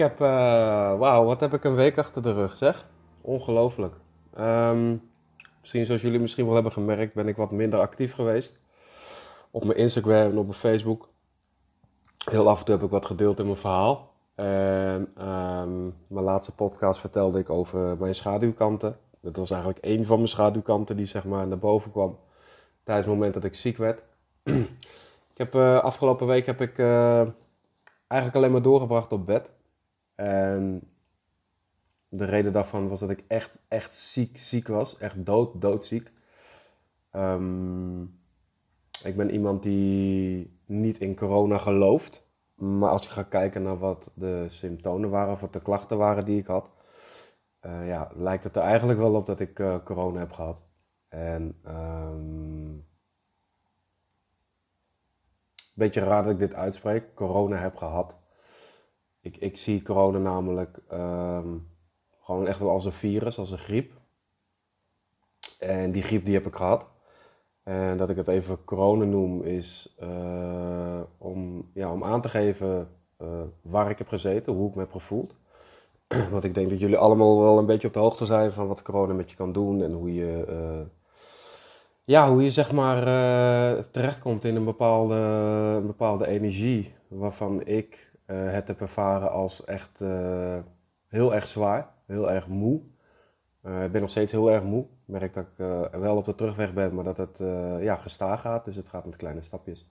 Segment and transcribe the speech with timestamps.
[0.00, 2.88] Heb, eh, wauw, wat heb ik een week achter de rug, zeg.
[3.20, 3.94] Ongelooflijk.
[4.34, 4.96] Ehm,
[5.60, 8.60] misschien zoals jullie misschien wel hebben gemerkt, ben ik wat minder actief geweest.
[9.50, 11.08] Op mijn Instagram en op mijn Facebook.
[12.30, 14.12] Heel af en toe heb ik wat gedeeld in mijn verhaal.
[14.34, 18.98] En ehm, mijn laatste podcast vertelde ik over mijn schaduwkanten.
[19.20, 22.18] Dat was eigenlijk één van mijn schaduwkanten die zeg maar naar boven kwam
[22.84, 24.02] tijdens het moment dat ik ziek werd.
[25.32, 27.22] ik heb, eh, afgelopen week heb ik eh,
[28.06, 29.50] eigenlijk alleen maar doorgebracht op bed.
[30.20, 30.82] En
[32.08, 34.98] de reden daarvan was dat ik echt, echt ziek, ziek was.
[34.98, 36.12] Echt dood, doodziek.
[37.10, 38.02] Ehm,
[39.04, 42.28] ik ben iemand die niet in corona gelooft.
[42.54, 46.24] Maar als je gaat kijken naar wat de symptomen waren, of wat de klachten waren
[46.24, 46.70] die ik had,
[47.60, 50.62] eh, ja, lijkt het er eigenlijk wel op dat ik eh, corona heb gehad.
[51.08, 52.86] En um,
[55.74, 58.19] beetje raar dat ik dit uitspreek, corona heb gehad.
[59.20, 61.56] Ik, ik zie corona namelijk ehm,
[62.20, 63.92] gewoon echt wel als een virus, als een griep.
[65.58, 66.86] En die griep die heb ik gehad.
[67.62, 72.88] En dat ik het even corona noem is eh, om, ja, om aan te geven
[73.16, 75.34] eh, waar ik heb gezeten, hoe ik me heb gevoeld.
[76.30, 78.82] Want ik denk dat jullie allemaal wel een beetje op de hoogte zijn van wat
[78.82, 80.86] corona met je kan doen en hoe je, uh,
[82.04, 83.04] ja, hoe je zeg maar
[83.90, 89.98] terechtkomt in een bepaalde, een bepaalde energie waarvan ik het heb ervaren als echt
[91.08, 92.80] heel erg zwaar, heel erg moe.
[93.62, 96.94] ik ben nog steeds heel erg moe merk dat ik wel op de terugweg ben,
[96.94, 97.38] maar dat het
[97.82, 98.64] ja, gestaag gaat.
[98.64, 99.86] Dus het gaat met kleine stapjes.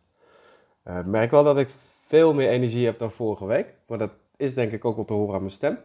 [0.85, 1.69] Ik merk wel dat ik
[2.05, 3.73] veel meer energie heb dan vorige week.
[3.87, 5.77] Maar dat is denk ik ook wel te horen aan mijn stem.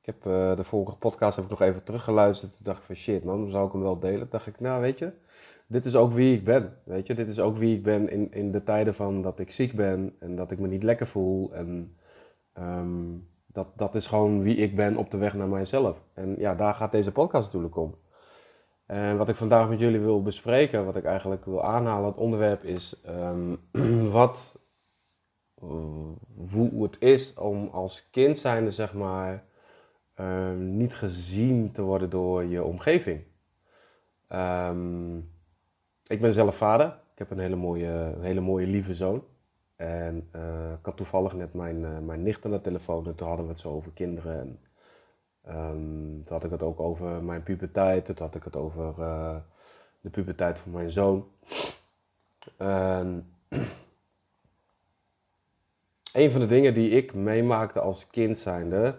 [0.00, 0.22] Ik heb
[0.56, 2.52] de vorige podcast heb ik nog even teruggeluisterd.
[2.56, 4.26] Toen dacht ik van shit man, zou ik hem wel delen.
[4.30, 5.12] Dacht ik, nou weet je,
[5.66, 6.76] dit is ook wie ik ben.
[6.84, 9.52] Weet je, dit is ook wie ik ben in, in de tijden van dat ik
[9.52, 10.16] ziek ben.
[10.18, 11.54] En dat ik me niet lekker voel.
[11.54, 11.96] En
[12.58, 16.02] um, dat, dat is gewoon wie ik ben op de weg naar mijzelf.
[16.14, 17.94] En ja, daar gaat deze podcast natuurlijk om.
[18.86, 22.64] En wat ik vandaag met jullie wil bespreken, wat ik eigenlijk wil aanhalen, het onderwerp
[22.64, 23.58] is um,
[24.18, 24.58] wat,
[26.50, 29.44] hoe het is om als kind zijnde, zeg maar,
[30.20, 33.24] um, niet gezien te worden door je omgeving.
[36.06, 36.86] Ik ben zelf vader.
[36.86, 39.24] Ik heb een hele mooie, een hele mooie lieve zoon.
[39.76, 43.26] En uh, ik had toevallig net mijn, uh, mijn nicht aan de telefoon en toen
[43.26, 44.40] hadden we het zo over kinderen.
[44.40, 44.58] En
[45.48, 49.36] Um, toen had ik het ook over mijn puberteit, toen had ik het over uh,
[50.00, 51.28] de puberteit van mijn zoon.
[52.56, 53.34] En
[56.12, 58.98] een van de dingen die ik meemaakte als kind zijnde,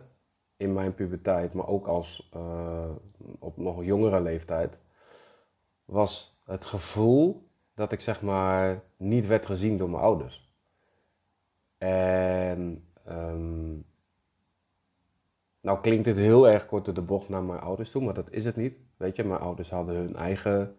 [0.57, 2.29] in mijn puberteit, maar ook als
[3.39, 4.77] op nog jongere leeftijd,
[5.85, 10.55] was het gevoel dat ik zeg maar niet werd gezien door mijn ouders.
[11.77, 13.85] En um,
[15.61, 18.31] nou klinkt dit heel erg kort door de bocht naar mijn ouders toe, maar dat
[18.31, 18.79] is het niet.
[18.97, 20.75] Weet je, mijn ouders hadden hun eigen,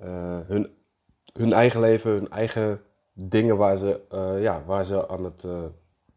[0.00, 0.74] uh, hun,
[1.32, 2.82] hun eigen leven, hun eigen
[3.12, 5.64] dingen waar ze, uh, ja, waar ze, aan het, uh,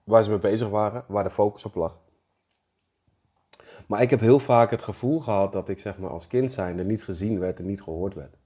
[0.04, 2.00] waar ze mee bezig waren, waar de focus op lag.
[3.88, 6.84] Maar ik heb heel vaak het gevoel gehad dat ik zeg maar, als kind zijnde
[6.84, 8.38] niet gezien werd en niet gehoord werd.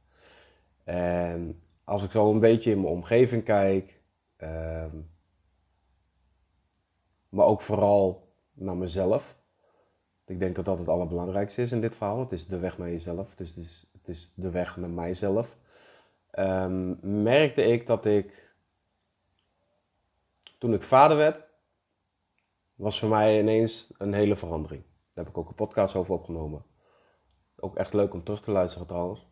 [0.91, 4.01] En als ik zo een beetje in mijn omgeving kijk,
[4.37, 4.95] ehm,
[7.29, 9.37] maar ook vooral naar mezelf.
[10.25, 12.19] Ik denk dat dat het allerbelangrijkste is in dit verhaal.
[12.19, 13.39] Het is de weg naar jezelf.
[13.39, 15.57] Is, het is, het is de weg naar mijzelf.
[16.39, 18.53] Um, merkte ik dat ik,
[20.57, 21.45] toen ik vader werd,
[22.75, 24.83] was voor mij ineens een hele verandering.
[24.83, 26.65] Daar heb ik ook een podcast over opgenomen.
[27.55, 29.30] Ook echt leuk om terug te luisteren trouwens.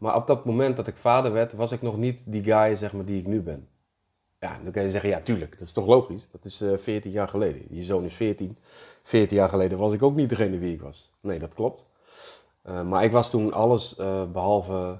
[0.00, 2.92] Maar op dat moment dat ik vader werd, was ik nog niet die guy zeg
[2.92, 3.68] maar, die ik nu ben.
[4.38, 6.28] Ja, dan kan je zeggen, ja tuurlijk, dat is toch logisch.
[6.30, 7.62] Dat is uh, 14 jaar geleden.
[7.68, 8.58] Je zoon is 14.
[9.02, 11.10] 14 jaar geleden was ik ook niet degene wie ik was.
[11.20, 11.88] Nee, dat klopt.
[12.68, 14.98] Uh, maar ik was toen alles uh, behalve,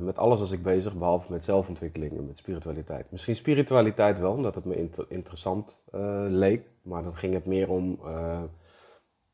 [0.00, 3.10] met alles was ik bezig, behalve met zelfontwikkeling en met spiritualiteit.
[3.10, 5.84] Misschien spiritualiteit wel, omdat het me inter interessant
[6.28, 6.66] leek.
[6.86, 8.42] Maar dan ging het meer om eh,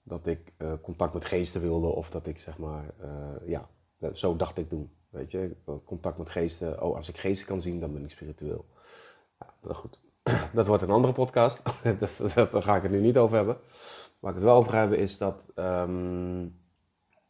[0.02, 3.68] dat ik eh, contact met geesten wilde of dat ik zeg maar, eh, ja,
[4.12, 4.90] zo dacht ik doen.
[5.12, 6.82] Weet je, contact met geesten.
[6.82, 8.66] Oh, als ik geesten kan zien, dan ben ik spiritueel.
[9.40, 10.00] Ja, dat goed.
[10.52, 11.62] Dat wordt een andere podcast.
[12.00, 13.56] dat, dat, daar ga ik het nu niet over hebben.
[14.18, 16.46] Waar ik het wel over hebben is dat, ehm,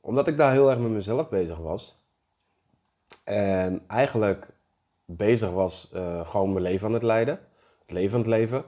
[0.00, 2.00] omdat ik daar heel erg met mezelf bezig was.
[3.24, 4.48] En eigenlijk
[5.04, 7.40] bezig was uh, gewoon mijn leven aan het leiden.
[7.80, 8.64] Het leven het leven.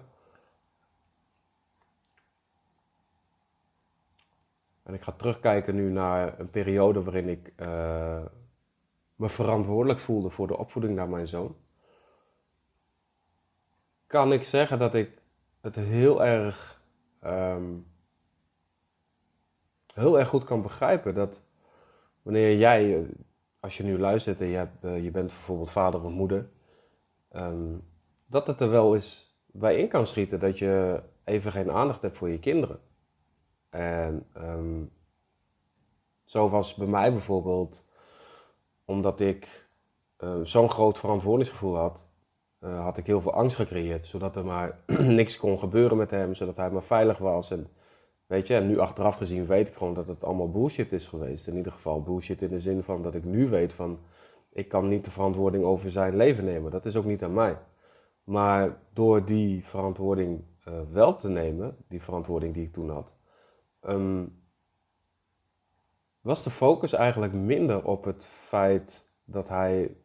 [4.83, 8.25] En ik ga terugkijken nu naar een periode waarin ik uh,
[9.25, 11.57] me verantwoordelijk voelde voor de opvoeding naar mijn zoon.
[14.07, 15.11] Kan ik zeggen dat ik
[15.61, 16.83] het heel erg,
[17.25, 17.87] um,
[19.95, 21.43] heel erg goed kan begrijpen dat
[22.23, 23.07] wanneer jij,
[23.61, 26.49] als je nu luistert en je, hebt, uh, je bent bijvoorbeeld vader of moeder,
[27.33, 27.89] um,
[28.27, 32.17] dat het er wel eens bij in kan schieten dat je even geen aandacht hebt
[32.17, 32.81] voor je kinderen.
[33.71, 34.93] En um,
[36.25, 37.93] zo was bij mij bijvoorbeeld,
[38.85, 39.69] omdat ik
[40.25, 42.07] uh, zo'n groot verantwoordingsgevoel had,
[42.61, 44.07] uh, had ik heel veel angst gecreëerd.
[44.07, 44.79] Zodat er maar
[45.21, 47.51] niks kon gebeuren met hem, zodat hij maar veilig was.
[47.51, 47.69] En
[48.27, 51.47] weet je, en nu achteraf gezien weet ik gewoon dat het allemaal bullshit is geweest.
[51.47, 53.99] In ieder geval bullshit in de zin van dat ik nu weet van,
[54.53, 56.71] ik kan niet de verantwoording over zijn leven nemen.
[56.71, 57.59] Dat is ook niet aan mij.
[58.25, 63.15] Maar door die verantwoording uh, wel te nemen, die verantwoording die ik toen had,
[63.89, 64.43] um,
[66.25, 69.97] was de focus eigenlijk minder op het feit dat hij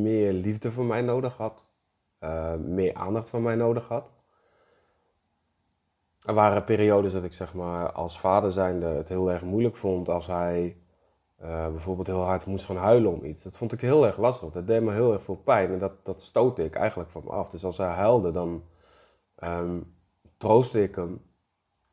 [0.00, 1.66] meer liefde van mij nodig had,
[2.20, 4.12] uh, meer aandacht van mij nodig had.
[6.22, 10.08] Er waren periodes dat ik zeg maar als vader zijnde het heel erg moeilijk vond
[10.08, 10.76] als hij
[11.42, 13.42] uh, bijvoorbeeld heel hard moest gaan huilen om iets.
[13.42, 14.50] Dat vond ik heel erg lastig.
[14.50, 17.30] Dat deed me heel erg veel pijn en dat, dat stootte ik eigenlijk van me
[17.30, 17.48] af.
[17.50, 18.62] Dus als hij huilde, dan
[19.44, 19.94] um,
[20.36, 21.20] troostte ik hem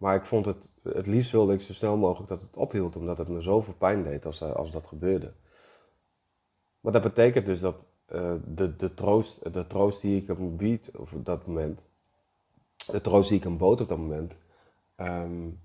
[0.03, 3.17] maar ik vond het, het liefst wilde ik zo snel mogelijk dat het ophield, omdat
[3.17, 5.33] het me zoveel pijn deed als, als dat gebeurde.
[6.79, 10.91] Maar dat betekent dus dat uh, de, de, troost, de troost die ik hem bied
[10.97, 11.87] op dat moment,
[12.91, 14.37] de troost die ik hem bood op dat moment,
[14.97, 15.61] um,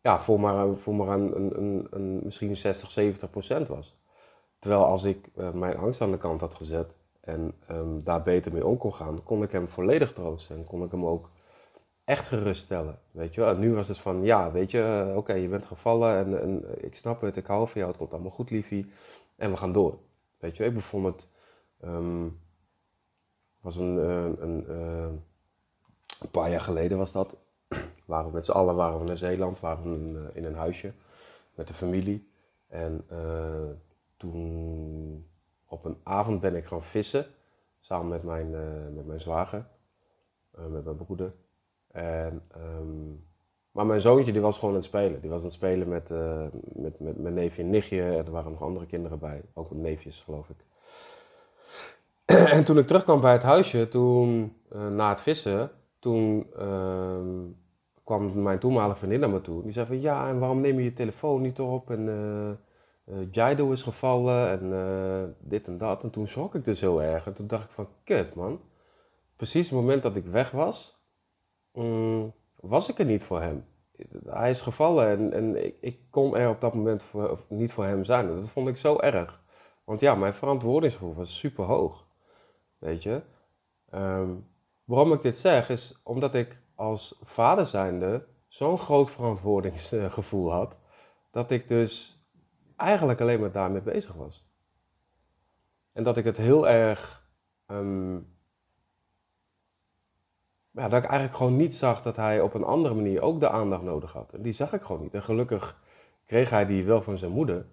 [0.00, 3.96] ja, voor maar, voor maar een, een, een, een, misschien 60, 70 procent was.
[4.58, 8.52] Terwijl als ik uh, mijn angst aan de kant had gezet en um, daar beter
[8.52, 11.30] mee om kon gaan, kon ik hem volledig troosten en kon ik hem ook
[12.06, 12.98] echt geruststellen.
[13.10, 13.50] Weet je wel.
[13.50, 16.84] En nu was het van, ja, weet je, uh, oké, je bent gevallen en, en,
[16.84, 18.90] ik snap het, ik hou van jou, het komt allemaal goed, liefie.
[19.36, 19.98] En we gaan door.
[20.38, 21.28] Weet je, ik bevond het,
[21.84, 22.40] um,
[23.60, 25.12] was een, een, een, uh,
[26.20, 27.36] een, paar jaar geleden was dat.
[28.06, 30.54] waren we met z'n allen waren we naar Zeeland, waren we in, uh, in een
[30.54, 30.92] huisje
[31.54, 32.30] met de familie.
[32.68, 33.06] En
[34.16, 35.26] toen
[35.66, 37.26] op een avond ben ik gaan vissen,
[37.80, 38.50] samen met mijn,
[38.94, 39.66] met mijn zwager,
[40.50, 41.32] met mijn broeder.
[41.96, 43.24] En, um,
[43.70, 45.20] maar mijn zoontje die was gewoon aan het spelen.
[45.20, 48.02] Die was aan het spelen met, uh, met, met mijn neefje en nichtje.
[48.02, 49.42] En er waren nog andere kinderen bij.
[49.54, 50.56] Ook met neefjes, geloof ik.
[52.56, 57.18] en toen ik terugkwam bij het huisje, toen, uh, na het vissen, toen uh,
[58.04, 59.62] kwam mijn toenmalige vriendin naar me toe.
[59.62, 61.90] Die zei van, ja, en waarom neem je je telefoon niet op?
[61.90, 66.02] En uh, Jaido is gevallen en dit en dat.
[66.02, 67.26] En toen schrok ik dus heel erg.
[67.26, 68.60] En toen dacht ik van, kut man.
[69.36, 70.95] Precies het moment dat ik weg was,
[71.76, 73.64] mm, was ik er niet voor hem.
[74.26, 77.04] Hij is gevallen en, en ik, ik, kon er op dat moment
[77.48, 78.36] niet voor hem zijn.
[78.36, 79.42] dat vond ik zo erg.
[79.84, 82.06] Want ja, mijn verantwoordingsgevoel was super hoog.
[82.78, 83.22] Weet je?
[83.94, 84.48] Um,
[84.84, 90.78] waarom ik dit zeg is omdat ik als vader zijnde zo'n groot verantwoordingsgevoel had.
[91.30, 92.24] Dat ik dus
[92.76, 94.46] eigenlijk alleen maar daarmee bezig was.
[95.92, 97.30] En dat ik het heel erg
[97.66, 98.35] um,
[100.76, 103.48] ja, dat ik eigenlijk gewoon niet zag dat hij op een andere manier ook de
[103.48, 104.32] aandacht nodig had.
[104.32, 105.14] En die zag ik gewoon niet.
[105.14, 105.80] En gelukkig
[106.26, 107.66] kreeg hij die wel van zijn moeder.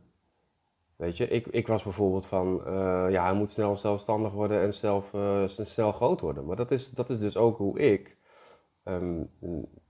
[0.96, 4.74] Weet je, ik, ik was bijvoorbeeld van, uh, ja, hij moet snel zelfstandig worden en
[4.74, 6.46] zelf, uh, snel groot worden.
[6.46, 8.18] Maar dat is, dat is dus ook hoe ik
[8.84, 9.28] um,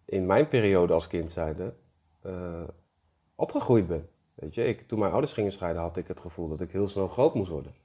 [0.05, 1.74] in mijn periode als kind zijnde
[2.25, 2.63] uh,
[3.36, 4.10] opgegroeid ben.
[4.34, 6.89] Weet je, ik, toen mijn ouders gingen scheiden had ik het gevoel dat ik heel
[6.89, 7.75] snel groot moest worden.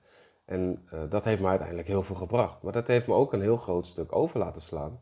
[0.45, 2.63] En dat heeft me uiteindelijk heel veel gebracht.
[2.63, 5.01] Maar dat heeft me ook een heel groot stuk over laten slaan.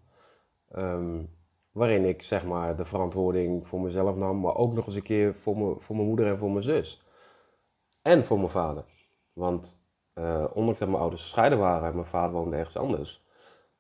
[0.75, 1.28] Um,
[1.76, 5.35] waarin ik zeg maar de verantwoording voor mezelf nam, maar ook nog eens een keer
[5.35, 7.02] voor, me, voor mijn moeder en voor mijn zus.
[8.02, 8.85] En voor mijn vader.
[9.32, 9.80] Want
[10.14, 13.25] uh, ondanks dat mijn ouders gescheiden waren en mijn vader woonde ergens anders,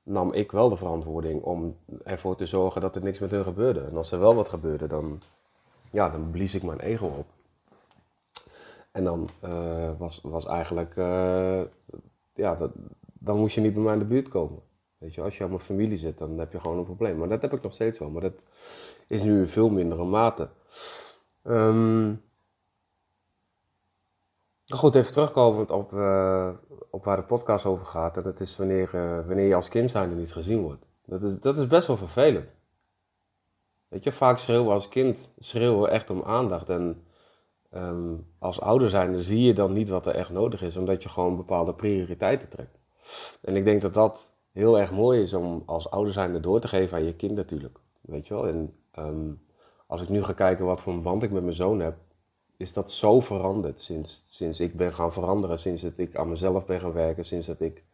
[0.02, 3.80] nam ik wel de verantwoording om ervoor te zorgen dat er niks met hun gebeurde.
[3.80, 5.20] En als er wel wat gebeurde, dan,
[5.90, 7.26] ja, dan blies ik mijn ego op.
[8.92, 11.62] En dan uh, was, was eigenlijk, uh,
[12.34, 12.70] ja, dat,
[13.20, 14.62] dan moest je niet bij mij in de buurt komen.
[15.06, 17.18] Weet je, als je aan mijn familie zit, dan heb je gewoon een probleem.
[17.18, 18.44] Maar dat heb ik nog steeds wel, maar dat
[19.06, 20.48] is nu in veel mindere mate.
[21.44, 22.22] Um,
[24.74, 26.50] goed, even terugkomend op, uh,
[26.90, 28.16] op waar de podcast over gaat.
[28.16, 30.86] En dat is wanneer, uh, wanneer je als kind zijnde niet gezien wordt.
[31.04, 32.48] Dat is, dat is best wel vervelend.
[33.88, 36.70] Weet je, vaak schreeuwen we als kind schreeuwen we echt om aandacht.
[36.70, 37.04] En
[37.74, 41.08] um, als ouder zijnde zie je dan niet wat er echt nodig is, omdat je
[41.08, 42.78] gewoon bepaalde prioriteiten trekt.
[43.40, 46.68] En ik denk dat dat heel erg mooi is om als ouder zijnde door te
[46.68, 47.78] geven aan je kind natuurlijk.
[48.00, 48.46] Weet je wel?
[48.46, 49.40] En um,
[49.86, 51.96] als ik nu ga kijken wat voor een band ik met mijn zoon heb,
[52.56, 56.66] is dat zo veranderd sinds, sinds ik ben gaan veranderen, sinds dat ik aan mezelf
[56.66, 57.84] ben gaan werken, sinds dat ik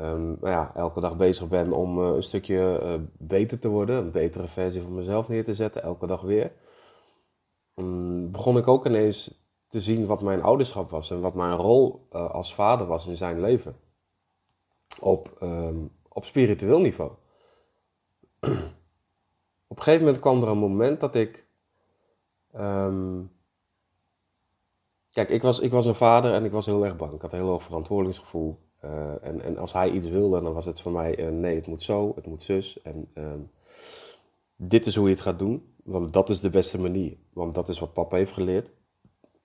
[0.00, 3.96] um, nou ja, elke dag bezig ben om uh, een stukje uh, beter te worden,
[3.96, 6.52] een betere versie van mezelf neer te zetten, elke dag weer.
[7.74, 12.06] Um, begon ik ook ineens te zien wat mijn ouderschap was en wat mijn rol
[12.12, 13.76] uh, als vader was in zijn leven.
[15.02, 17.10] Op, um, op spiritueel niveau.
[19.66, 21.46] op een gegeven moment kwam er een moment dat ik.
[22.56, 23.32] Um,
[25.12, 27.12] kijk, ik was, ik was een vader en ik was heel erg bang.
[27.12, 28.58] Ik had een heel hoog verantwoordingsgevoel.
[28.84, 31.82] Uh, en, en als hij iets wilde, dan was het voor mij: nee, het moet
[31.82, 32.82] zo, het moet zus.
[32.82, 33.50] En um,
[34.56, 37.16] dit is hoe je het gaat doen, want dat is de beste manier.
[37.32, 38.70] Want dat is wat papa heeft geleerd.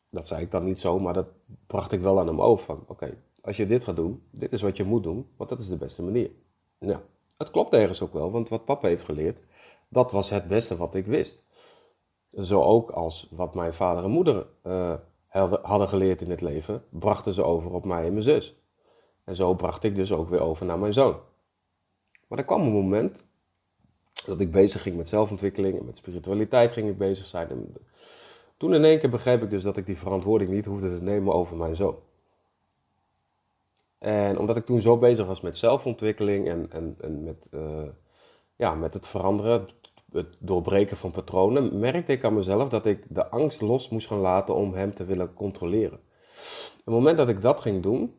[0.09, 1.27] Dat zei ik dan niet zo, maar dat
[1.67, 2.65] bracht ik wel aan hem over.
[2.65, 5.59] Van oké, als je dit gaat doen, dit is wat je moet doen, want dat
[5.59, 6.31] is de beste manier.
[6.79, 6.99] Nou,
[7.37, 9.43] het klopt ergens ook wel, want wat papa heeft geleerd,
[9.89, 11.43] dat was het beste wat ik wist.
[12.31, 14.93] Zo ook als wat mijn vader en moeder uh,
[15.61, 18.55] hadden geleerd in het leven, brachten ze over op mij en mijn zus.
[19.23, 21.19] En zo bracht ik dus ook weer over naar mijn zoon.
[22.27, 23.25] Maar er kwam een moment
[24.25, 27.49] dat ik bezig ging met zelfontwikkeling en met spiritualiteit ging ik bezig zijn.
[27.49, 27.73] En
[28.57, 31.33] toen in één keer begreep ik dus dat ik die verantwoording niet hoefde te nemen
[31.33, 31.95] over mijn zoon.
[33.99, 37.61] En omdat ik toen zo bezig was met zelfontwikkeling en, en, en met, uh,
[38.55, 39.67] ja, met het veranderen,
[40.11, 44.19] het doorbreken van patronen, merkte ik aan mezelf dat ik de angst los moest gaan
[44.19, 45.99] laten om hem te willen controleren.
[46.79, 48.15] Op het moment dat ik dat ging doen,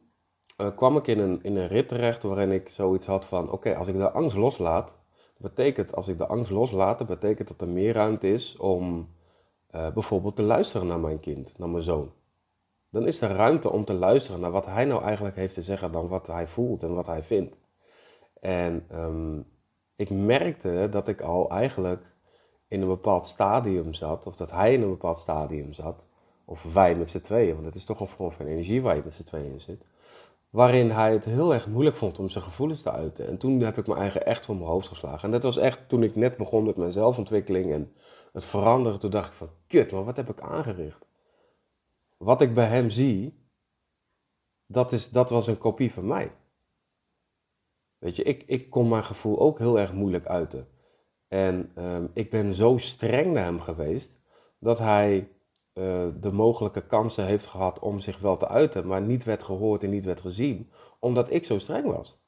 [0.60, 3.76] uh, kwam ik in een, in een rit terecht waarin ik zoiets had van: oké,
[3.76, 4.98] als ik de angst loslaat,
[5.36, 9.14] betekent als ik de angst loslaat, betekent dat er meer ruimte is om
[9.74, 12.12] uh, bijvoorbeeld te luisteren naar mijn kind, naar mijn zoon.
[12.90, 15.92] Dan is er ruimte om te luisteren naar wat hij nou eigenlijk heeft te zeggen
[15.92, 17.58] dan wat hij voelt en wat hij vindt.
[18.40, 19.46] En um,
[19.96, 22.16] ik merkte dat ik al eigenlijk
[22.68, 26.06] in een bepaald stadium zat, of dat hij in een bepaald stadium zat,
[26.44, 29.02] of wij met z'n tweeën, want het is toch een vorm van energie waar je
[29.04, 29.84] met z'n tweeën in zit,
[30.50, 33.26] waarin hij het heel erg moeilijk vond om zijn gevoelens te uiten.
[33.26, 35.22] En toen heb ik mijn eigen echt voor mijn hoofd geslagen.
[35.22, 37.92] En dat was echt toen ik net begon met mijn zelfontwikkeling en
[38.32, 38.98] het veranderen.
[38.98, 41.07] Toen dacht ik van, kut, maar wat heb ik aangericht?
[42.18, 43.46] Wat ik bij hem zie,
[44.66, 46.32] dat, is, dat was een kopie van mij.
[47.98, 50.68] Weet je, ik, ik kon mijn gevoel ook heel erg moeilijk uiten.
[51.28, 54.20] En um, ik ben zo streng naar hem geweest
[54.58, 55.18] dat hij
[55.74, 59.82] uh, de mogelijke kansen heeft gehad om zich wel te uiten, maar niet werd gehoord
[59.84, 62.18] en niet werd gezien, omdat ik zo streng was.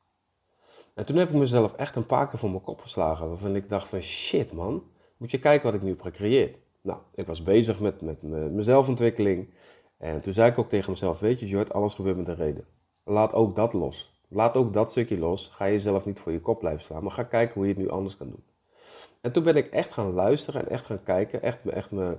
[0.95, 3.69] En toen heb ik mezelf echt een paar keer voor mijn kop geslagen, waarvan ik
[3.69, 6.61] dacht van shit man, moet je kijken wat ik nu heb gecreëerd.
[6.83, 9.55] Nou, ik was bezig met, met mijn zelfontwikkeling
[10.00, 12.64] en toen zei ik ook tegen mezelf, weet je Jord, alles gebeurt met een reden.
[13.04, 14.21] Laat ook dat los.
[14.28, 15.49] Laat ook dat stukje los.
[15.49, 17.90] Ga jezelf niet voor je kop blijven slaan, maar ga kijken hoe je het nu
[17.90, 18.45] anders kan doen.
[19.21, 21.42] En toen ben ik echt gaan luisteren en echt gaan kijken.
[21.42, 22.19] Echt, echt me,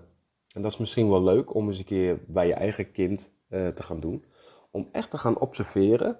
[0.53, 3.67] en dat is misschien wel leuk om eens een keer bij je eigen kind uh,
[3.67, 4.25] te gaan doen.
[4.71, 6.19] Om echt te gaan observeren.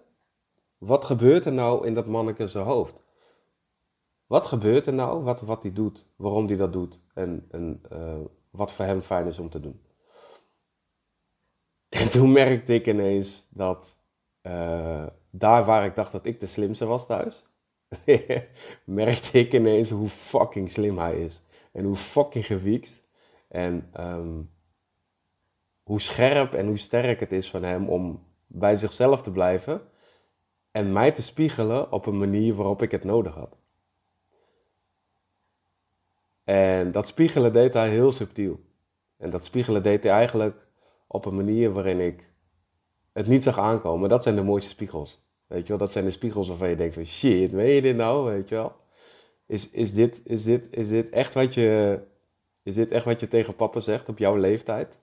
[0.77, 3.03] Wat gebeurt er nou in dat manneke zijn hoofd?
[4.27, 5.23] Wat gebeurt er nou?
[5.23, 6.07] Wat, wat hij doet?
[6.15, 7.01] Waarom hij dat doet?
[7.13, 9.81] En, en uh, wat voor hem fijn is om te doen.
[11.91, 13.98] En toen merkte ik ineens dat
[14.41, 17.48] uh, daar waar ik dacht dat ik de slimste was thuis,
[18.86, 21.41] merkte ik ineens hoe fucking slim hij is.
[21.71, 23.10] En hoe fucking gewiekst.
[23.48, 24.50] En um,
[25.83, 29.81] hoe scherp en hoe sterk het is van hem om bij zichzelf te blijven.
[30.71, 33.57] En mij te spiegelen op een manier waarop ik het nodig had.
[36.43, 38.60] En dat spiegelen deed hij heel subtiel.
[39.17, 40.69] En dat spiegelen deed hij eigenlijk
[41.11, 42.29] op een manier waarin ik
[43.13, 44.09] het niet zag aankomen.
[44.09, 45.21] Dat zijn de mooiste spiegels.
[45.47, 47.95] Weet je wel, dat zijn de spiegels waarvan je denkt van shit, weet je dit
[47.95, 48.31] nou?
[48.31, 48.75] Weet je wel?
[49.45, 51.99] Is, is, dit, is, dit, is, dit echt wat je,
[52.63, 54.97] is dit echt wat je tegen papa zegt op jouw leeftijd?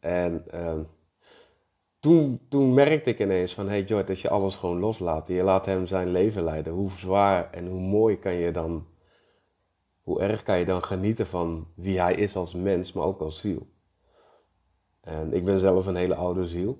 [0.00, 0.78] En uh,
[2.00, 5.66] toen, toen merkte ik ineens van, hey George, als je alles gewoon loslaat, je laat
[5.66, 8.86] hem zijn leven leiden, hoe zwaar en hoe mooi kan je dan,
[10.02, 13.38] hoe erg kan je dan genieten van wie hij is als mens, maar ook als
[13.38, 13.66] ziel.
[15.08, 16.78] En ik ben zelf een hele oude ziel.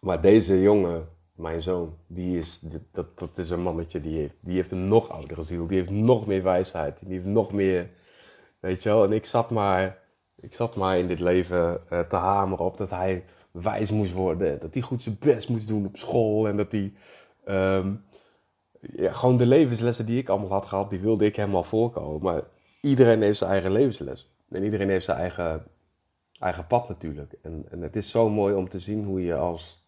[0.00, 2.60] Maar deze jongen mijn zoon, die is,
[2.92, 5.66] dat, dat is een mannetje die heeft, die heeft een nog oudere ziel.
[5.66, 6.98] Die heeft nog meer wijsheid.
[7.00, 7.90] Die heeft nog meer,
[8.60, 9.04] weet je wel.
[9.04, 9.98] En ik zat maar,
[10.36, 14.60] ik zat maar in dit leven uh, te hameren op dat hij wijs moest worden.
[14.60, 16.48] Dat hij goed zijn best moest doen op school.
[16.48, 16.92] En dat hij,
[17.76, 18.04] um,
[18.80, 22.22] ja, gewoon de levenslessen die ik allemaal had gehad, die wilde ik helemaal voorkomen.
[22.22, 22.42] Maar
[22.80, 24.32] iedereen heeft zijn eigen levensles.
[24.50, 25.64] En iedereen heeft zijn eigen,
[26.44, 27.32] eigen pad natuurlijk.
[27.42, 29.86] En, en het is zo mooi om te zien hoe je als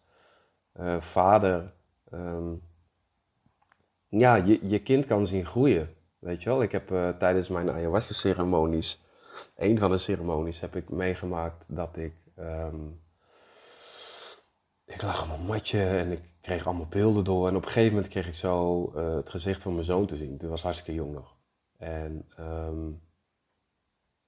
[0.79, 1.73] uh, vader
[2.11, 2.53] ehm,
[4.07, 5.95] ja, je, je kind kan zien groeien.
[6.19, 9.03] Weet je wel, ik heb uh, tijdens mijn ayahuasca-ceremonies,
[9.55, 12.13] een van de ceremonies, heb ik meegemaakt dat ik.
[12.39, 13.01] Um,
[14.85, 17.47] ik lag op een matje en ik kreeg allemaal beelden door.
[17.47, 20.15] En op een gegeven moment kreeg ik zo uh, het gezicht van mijn zoon te
[20.15, 20.37] zien.
[20.37, 21.35] Toen was hartstikke jong nog.
[21.77, 23.01] En um,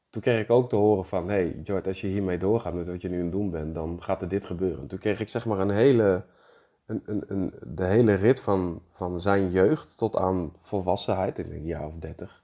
[0.10, 3.02] toen kreeg ik ook te horen van, hey Jord, als je hiermee doorgaat met wat
[3.02, 4.88] je nu aan het doen bent, dan gaat er dit gebeuren.
[4.88, 6.26] Toen kreeg ik zeg maar een hele,
[6.86, 11.86] een, een, de hele rit van, van zijn jeugd tot aan volwassenheid, in een jaar
[11.86, 12.44] of dertig,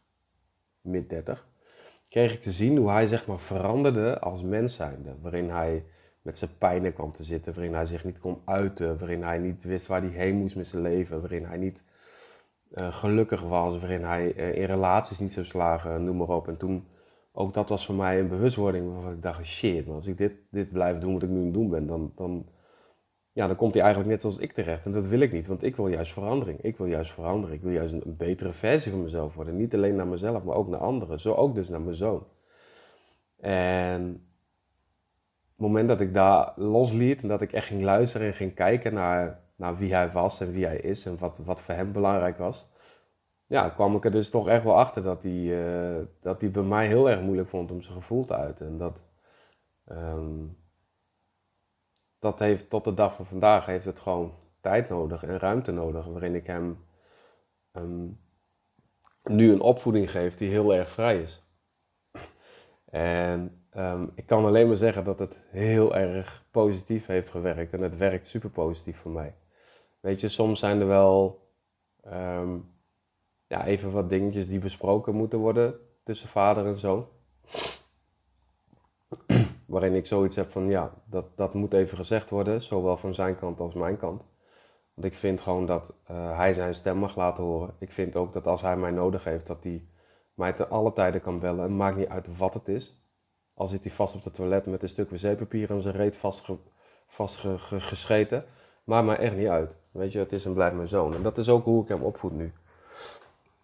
[0.82, 1.48] mid dertig,
[2.10, 5.16] kreeg ik te zien hoe hij zeg maar veranderde als mens zijnde.
[5.22, 5.86] Waarin hij
[6.22, 9.64] met zijn pijnen kwam te zitten, waarin hij zich niet kon uiten, waarin hij niet
[9.64, 11.84] wist waar hij heen moest met zijn leven, waarin hij niet
[12.72, 16.48] uh, gelukkig was, waarin hij uh, in relaties niet zou slagen, noem maar op.
[16.48, 16.88] En toen
[17.38, 20.34] ook dat was voor mij een bewustwording waarvan ik dacht, shit, maar als ik dit,
[20.50, 22.46] dit blijf doen wat ik nu aan het doen ben, dan, dan,
[23.32, 24.86] ja, dan komt hij eigenlijk net zoals ik terecht.
[24.86, 26.62] En dat wil ik niet, want ik wil juist verandering.
[26.62, 27.56] Ik wil juist veranderen.
[27.56, 29.58] Ik wil juist een, betere versie van mezelf worden.
[29.58, 31.20] Niet alleen naar mezelf, maar ook naar anderen.
[31.20, 32.28] Zo ook dus naar mijn zoon.
[33.40, 34.02] En
[35.52, 38.94] het moment dat ik daar losliet en dat ik echt ging luisteren en ging kijken
[38.94, 42.38] naar, naar wie hij was en wie hij is en wat, wat voor hem belangrijk
[42.38, 42.70] was,
[43.48, 46.64] ja, kwam ik er dus toch echt wel achter dat hij, uh, dat hij bij
[46.64, 48.68] mij heel erg moeilijk vond om zijn gevoel te uiten.
[48.68, 49.02] En dat,
[49.86, 50.58] um,
[52.20, 56.06] dat heeft tot de dag van vandaag heeft het gewoon tijd nodig en ruimte nodig,
[56.06, 56.86] waarin ik hem
[57.72, 58.20] um,
[59.24, 61.44] nu een opvoeding geef die heel erg vrij is.
[62.86, 67.82] En um, ik kan alleen maar zeggen dat het heel erg positief heeft gewerkt en
[67.82, 69.36] het werkt super positief voor mij.
[70.00, 71.44] Weet je, soms zijn er wel
[73.48, 77.08] ja, even wat dingetjes die besproken moeten worden tussen vader en zoon.
[79.66, 83.36] Waarin ik zoiets heb van ja, dat, dat moet even gezegd worden, zowel van zijn
[83.36, 84.26] kant als mijn kant.
[84.94, 87.76] Want ik vind gewoon dat uh, hij zijn stem mag laten horen.
[87.80, 89.88] Ik vind ook dat als hij mij nodig heeft, dat hij
[90.34, 91.62] mij te alle tijden kan bellen.
[91.62, 93.00] Het maakt niet uit wat het is.
[93.56, 96.20] Al zit hij vast op het toilet met een stuk wc-papier aan zijn reet
[97.08, 98.46] vastgescheten.
[98.84, 99.78] Maakt mij echt niet uit.
[99.92, 101.14] Weet je, het is en blijft mijn zoon.
[101.14, 102.54] En dat is ook hoe ik hem opvoed nu.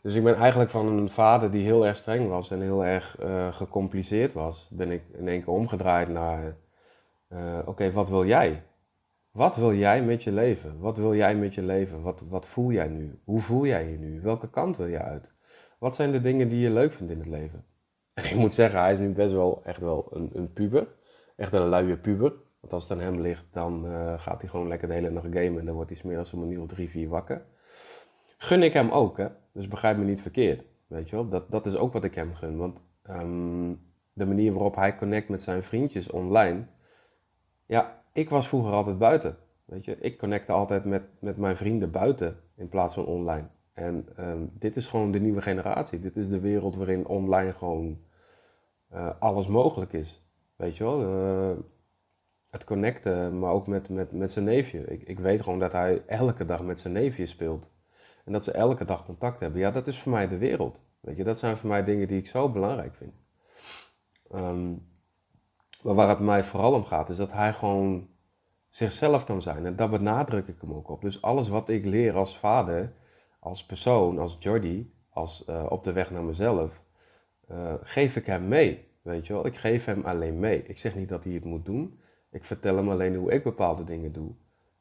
[0.02, 3.18] Dus ik ben eigenlijk van een vader die heel erg streng was en heel erg
[3.22, 6.56] uh, gecompliceerd was, ben ik in één keer omgedraaid naar,
[7.30, 8.64] uh, oké, wat wil jij?
[9.32, 10.80] Wat wil jij met je leven?
[10.80, 12.02] Wat wil jij met je leven?
[12.02, 13.20] Wat, wat voel jij nu?
[13.24, 14.22] Hoe voel jij je nu?
[14.22, 15.32] Welke kant wil je uit?
[15.80, 17.66] Wat zijn de dingen die je leuk vindt in het leven?
[18.14, 20.88] En ik moet zeggen, hij is nu best wel echt wel een, een puber.
[21.36, 22.34] Echt een luie puber.
[22.60, 25.26] Want als het aan hem ligt, dan uh, gaat hij gewoon lekker de hele nacht
[25.26, 27.46] gamen en dan wordt hij smiddags om een nieuw drie, vier wakker.
[28.38, 29.28] Gun ik hem ook, hè?
[29.52, 30.64] Dus begrijp me niet verkeerd.
[30.88, 31.28] Weet je wel?
[31.28, 32.58] Dat, dat is ook wat ik hem gun.
[32.58, 33.80] Want um,
[34.14, 36.66] de manier waarop hij connect met zijn vriendjes online.
[37.66, 39.38] Ja, ik was vroeger altijd buiten.
[39.66, 43.48] Weet je, ik connecte altijd met, met mijn vrienden buiten in plaats van online.
[43.74, 46.00] En um, dit is gewoon de nieuwe generatie.
[46.00, 48.00] Dit is de wereld waarin online gewoon
[48.94, 50.24] uh, alles mogelijk is.
[50.56, 51.02] Weet je wel?
[51.02, 51.58] Uh,
[52.50, 54.86] het connecten, maar ook met, met, met zijn neefje.
[54.86, 57.72] Ik, ik weet gewoon dat hij elke dag met zijn neefje speelt.
[58.26, 59.60] En dat ze elke dag contact hebben.
[59.60, 60.82] Ja, dat is voor mij de wereld.
[61.00, 63.14] Weet je, dat zijn voor mij dingen die ik zo belangrijk vind.
[64.34, 64.90] Um,
[65.84, 68.08] maar waar het mij vooral om gaat, is dat hij gewoon
[68.70, 69.66] zichzelf kan zijn.
[69.66, 71.02] En daar benadruk ik hem ook op.
[71.02, 72.94] Dus alles wat ik leer als vader,
[73.40, 76.82] als persoon, als Jordi, als uh, op de weg naar mezelf,
[77.52, 78.90] uh, geef ik hem mee.
[79.02, 80.64] Weet je wel, ik geef hem alleen mee.
[80.64, 82.00] Ik zeg niet dat hij het moet doen.
[82.32, 84.32] Ik vertel hem alleen hoe ik bepaalde dingen doe.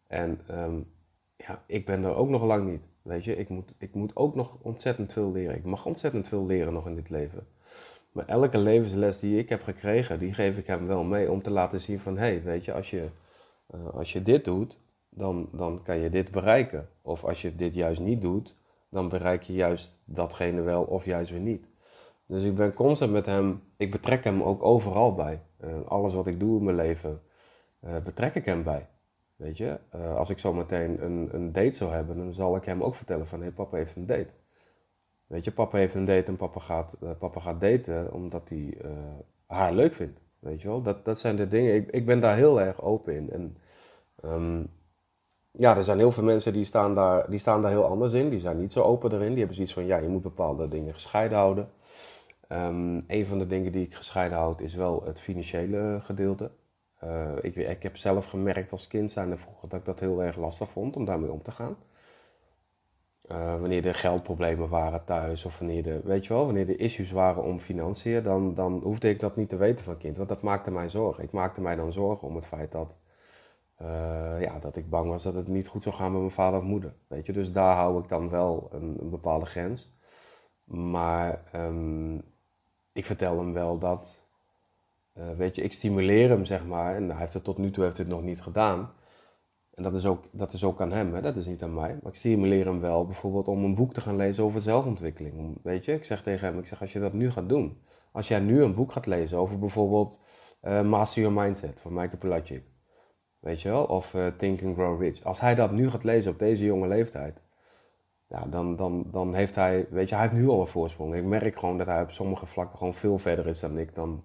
[0.07, 0.93] En um,
[1.47, 2.89] ja, ik ben er ook nog lang niet.
[3.03, 5.57] Weet je, ik moet, ik moet ook nog ontzettend veel leren.
[5.57, 7.47] Ik mag ontzettend veel leren nog in dit leven.
[8.13, 11.51] Maar elke levensles die ik heb gekregen, die geef ik hem wel mee om te
[11.51, 13.09] laten zien van, hé, hey, weet je, als je,
[13.75, 16.89] uh, als je dit doet, dan, dan kan je dit bereiken.
[17.03, 18.57] Of als je dit juist niet doet,
[18.89, 21.69] dan bereik je juist datgene wel of juist weer niet.
[22.27, 25.43] Dus ik ben constant met hem, ik betrek hem ook overal bij.
[25.65, 27.23] Uh, alles wat ik doe in mijn leven,
[27.85, 28.89] uh, betrek ik hem bij.
[29.41, 32.65] Weet je, uh, als ik zo meteen een, een date zou hebben, dan zal ik
[32.65, 34.31] hem ook vertellen van, hé, hey, papa heeft een date.
[35.27, 38.75] Weet je, papa heeft een date en papa gaat, uh, papa gaat daten omdat hij
[38.85, 38.91] uh,
[39.47, 40.23] haar leuk vindt.
[40.39, 43.15] Weet je wel, dat, dat zijn de dingen, ik, ik ben daar heel erg open
[43.15, 43.31] in.
[43.31, 43.57] En
[44.25, 44.71] um,
[45.51, 48.29] ja, er zijn heel veel mensen die staan, daar, die staan daar heel anders in.
[48.29, 49.29] Die zijn niet zo open erin.
[49.29, 51.69] Die hebben zoiets van, ja, je moet bepaalde dingen gescheiden houden.
[52.49, 56.51] Um, een van de dingen die ik gescheiden houd is wel het financiële gedeelte.
[57.05, 60.37] Uh, ik, ik heb zelf gemerkt als kind zijn vroeger dat ik dat heel erg
[60.37, 61.77] lastig vond om daarmee om te gaan.
[63.33, 67.11] Uh, wanneer er geldproblemen waren thuis of wanneer er, weet je wel, wanneer er issues
[67.11, 70.43] waren om financiën, dan, dan hoefde ik dat niet te weten van kind, want dat
[70.43, 71.25] maakte mij zorgen.
[71.25, 72.97] Ik maakte mij dan zorgen om het feit dat,
[73.83, 76.59] uh, ja, dat ik bang was dat het niet goed zou gaan met mijn vader
[76.59, 77.33] of moeder, weet je.
[77.33, 79.93] Dus daar hou ik dan wel een, bepaalde grens.
[80.65, 82.23] Maar um,
[82.93, 84.20] ik vertel hem wel dat,
[85.15, 87.85] uh, weet je, ik stimuleer hem, zeg maar, en hij heeft het tot nu toe
[87.85, 88.93] heeft het nog niet gedaan.
[89.75, 91.21] En dat is ook, dat is ook aan hem, hè?
[91.21, 91.99] dat is niet aan mij.
[92.03, 95.59] Maar ik stimuleer hem wel bijvoorbeeld om een boek te gaan lezen over zelfontwikkeling.
[95.63, 97.83] Weet je, ik zeg tegen hem, ik zeg als je dat nu gaat doen.
[98.13, 100.21] Als jij nu een boek gaat lezen over bijvoorbeeld
[100.63, 102.65] uh, Master Your Mindset van Michael Pilacic.
[103.39, 103.85] Weet je wel?
[103.85, 105.25] Of uh, Think and Grow Rich.
[105.25, 107.41] Als hij dat nu gaat lezen op deze jonge leeftijd.
[108.29, 111.15] Ja, dan, dan, dan heeft hij, weet je, hij heeft nu al een voorsprong.
[111.15, 113.95] Ik merk gewoon dat hij op sommige vlakken gewoon veel verder is dan ik.
[113.95, 114.25] Dan,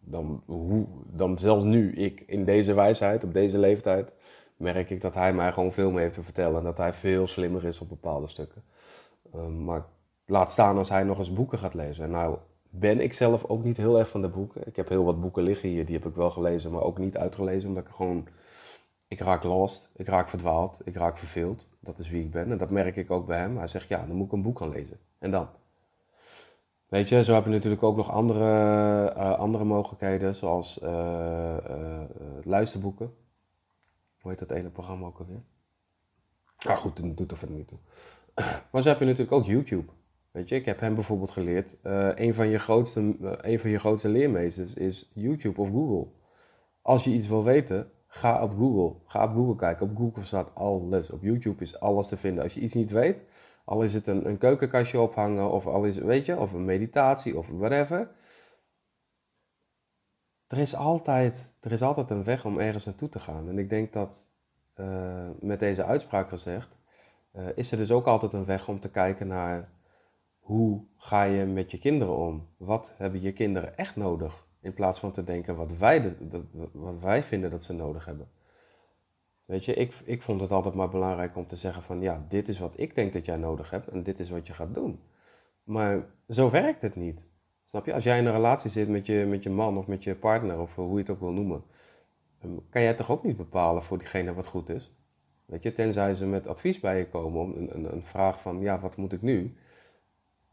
[0.00, 4.14] dan, hoe, dan zelfs nu, ik in deze wijsheid, op deze leeftijd
[4.56, 6.58] merk ik dat hij mij gewoon veel meer heeft te vertellen.
[6.58, 8.62] En dat hij veel slimmer is op bepaalde stukken.
[9.34, 9.84] Um, maar
[10.26, 12.04] laat staan als hij nog eens boeken gaat lezen.
[12.04, 12.38] En nou
[12.70, 14.66] ben ik zelf ook niet heel erg van de boeken.
[14.66, 17.16] Ik heb heel wat boeken liggen hier, die heb ik wel gelezen, maar ook niet
[17.16, 17.68] uitgelezen.
[17.68, 18.26] Omdat ik gewoon,
[19.08, 21.68] ik raak lost, ik raak verdwaald, ik raak verveeld.
[21.80, 22.50] Dat is wie ik ben.
[22.50, 23.58] En dat merk ik ook bij hem.
[23.58, 24.98] Hij zegt, ja, dan moet ik een boek gaan lezen.
[25.18, 25.48] En dan?
[26.94, 28.44] Weet je, zo heb je natuurlijk ook nog andere,
[29.16, 32.02] uh, andere mogelijkheden, zoals uh,
[32.42, 33.14] luisterboeken.
[34.20, 35.42] Hoe heet dat ene programma ook alweer?
[36.56, 37.78] Ah goed, dat doet er verder niet toe.
[38.70, 39.92] Maar zo heb je natuurlijk ook YouTube.
[40.30, 41.76] Weet je, ik heb hem bijvoorbeeld geleerd.
[41.82, 46.06] Een, van je grootste, een van je grootste leermeesters is YouTube of Google.
[46.82, 48.96] Als je iets wil weten, ga op Google.
[49.06, 49.90] Ga op Google kijken.
[49.90, 51.10] Op Google staat alles.
[51.10, 52.44] Op YouTube is alles te vinden.
[52.44, 53.24] Als je iets niet weet,
[53.64, 57.38] al is het een, een keukenkastje ophangen, of al is, weet je, of een meditatie
[57.38, 58.10] of whatever.
[60.46, 63.48] Er is, altijd, er is altijd een weg om ergens naartoe te gaan.
[63.48, 64.28] En ik denk dat
[64.76, 66.76] uh, met deze uitspraak gezegd,
[67.32, 69.68] uh, is er dus ook altijd een weg om te kijken naar
[70.38, 72.48] hoe ga je met je kinderen om?
[72.56, 74.46] Wat hebben je kinderen echt nodig?
[74.60, 78.28] In plaats van te denken wat wij, de, wat wij vinden dat ze nodig hebben.
[79.44, 82.48] Weet je, ik, ik vond het altijd maar belangrijk om te zeggen van ja, dit
[82.48, 85.00] is wat ik denk dat jij nodig hebt en dit is wat je gaat doen.
[85.64, 87.24] Maar zo werkt het niet.
[87.64, 87.94] Snap je?
[87.94, 90.60] Als jij in een relatie zit met je, met je man of met je partner
[90.60, 91.64] of hoe je het ook wil noemen,
[92.40, 94.92] ehm, kan jij toch ook niet bepalen voor diegene wat goed is?
[95.46, 98.60] Weet je, tenzij ze met advies bij je komen om een, een, een vraag van
[98.60, 99.54] ja, wat moet ik nu?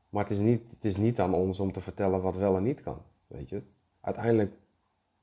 [0.09, 2.63] Maar het is, niet, het is niet aan ons om te vertellen wat wel en
[2.63, 3.01] niet kan.
[3.27, 3.61] Weet je,
[4.01, 4.53] uiteindelijk,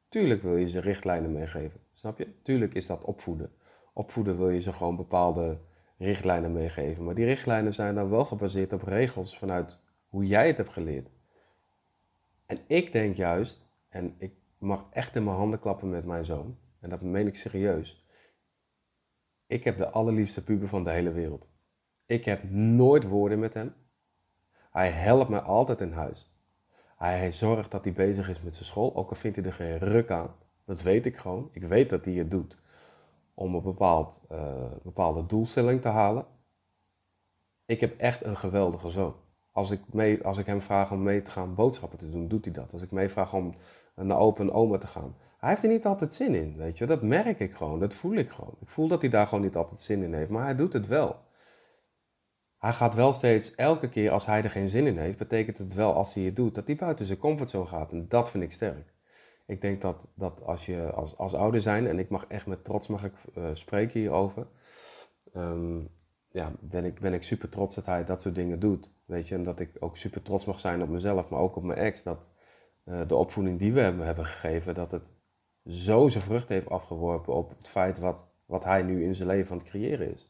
[0.09, 1.81] tuurlijk wil je ze richtlijnen meegeven.
[1.93, 2.29] Snap je?
[2.43, 3.51] Tuurlijk is dat opvoeden.
[3.99, 5.59] Opvoeden wil je ze gewoon bepaalde
[5.97, 7.05] richtlijnen meegeven.
[7.05, 11.09] Maar die richtlijnen zijn dan wel gebaseerd op regels vanuit hoe jij het hebt geleerd.
[12.47, 16.59] En ik denk juist, en ik mag echt in mijn handen klappen met mijn zoon,
[16.81, 18.07] en dat meen ik serieus.
[19.47, 21.49] Ik heb de allerliefste puber van de hele wereld.
[22.07, 23.75] Ik heb nooit woorden met hem.
[24.71, 26.33] Hij helpt mij altijd in huis.
[26.97, 29.79] Hij zorgt dat hij bezig is met zijn school, ook al vindt hij er geen
[29.79, 30.35] ruk aan.
[30.65, 31.49] Dat weet ik gewoon.
[31.53, 32.59] Ik weet dat hij het doet
[33.39, 36.27] om een bepaald, uh, bepaalde doelstelling te halen.
[37.67, 39.15] Ik heb echt een geweldige zoon.
[39.53, 42.45] Als ik, mee, als ik hem vraag om mee te gaan boodschappen te doen, doet
[42.45, 42.73] hij dat.
[42.73, 43.55] Als ik mee vraag om
[43.95, 45.17] naar open oma te gaan.
[45.39, 46.87] Hij heeft er niet altijd zin in, weet je.
[46.87, 48.57] Dat merk ik gewoon, dat voel ik gewoon.
[48.61, 50.87] Ik voel dat hij daar gewoon niet altijd zin in heeft, maar hij doet het
[50.87, 51.17] wel.
[52.59, 55.75] Hij gaat wel steeds, elke keer als hij er geen zin in heeft, betekent het
[55.75, 57.93] wel als hij het doet, dat hij buiten zijn comfortzone gaat.
[57.93, 58.95] En dat vind ik sterk.
[59.49, 62.65] Ik denk dat, dat als je als, als ouder zijn, en ik mag echt met
[62.65, 64.47] trots mag ik, uh, spreken hierover,
[65.35, 65.89] um,
[66.31, 68.91] ja, ben, ik, ben ik super trots dat hij dat soort dingen doet.
[69.05, 71.63] Weet je, en dat ik ook super trots mag zijn op mezelf, maar ook op
[71.63, 72.03] mijn ex.
[72.03, 72.31] Dat
[72.85, 75.15] uh, de opvoeding die we hem hebben gegeven, dat het
[75.65, 79.51] zo zijn vrucht heeft afgeworpen op het feit wat, wat hij nu in zijn leven
[79.51, 80.28] aan het creëren is.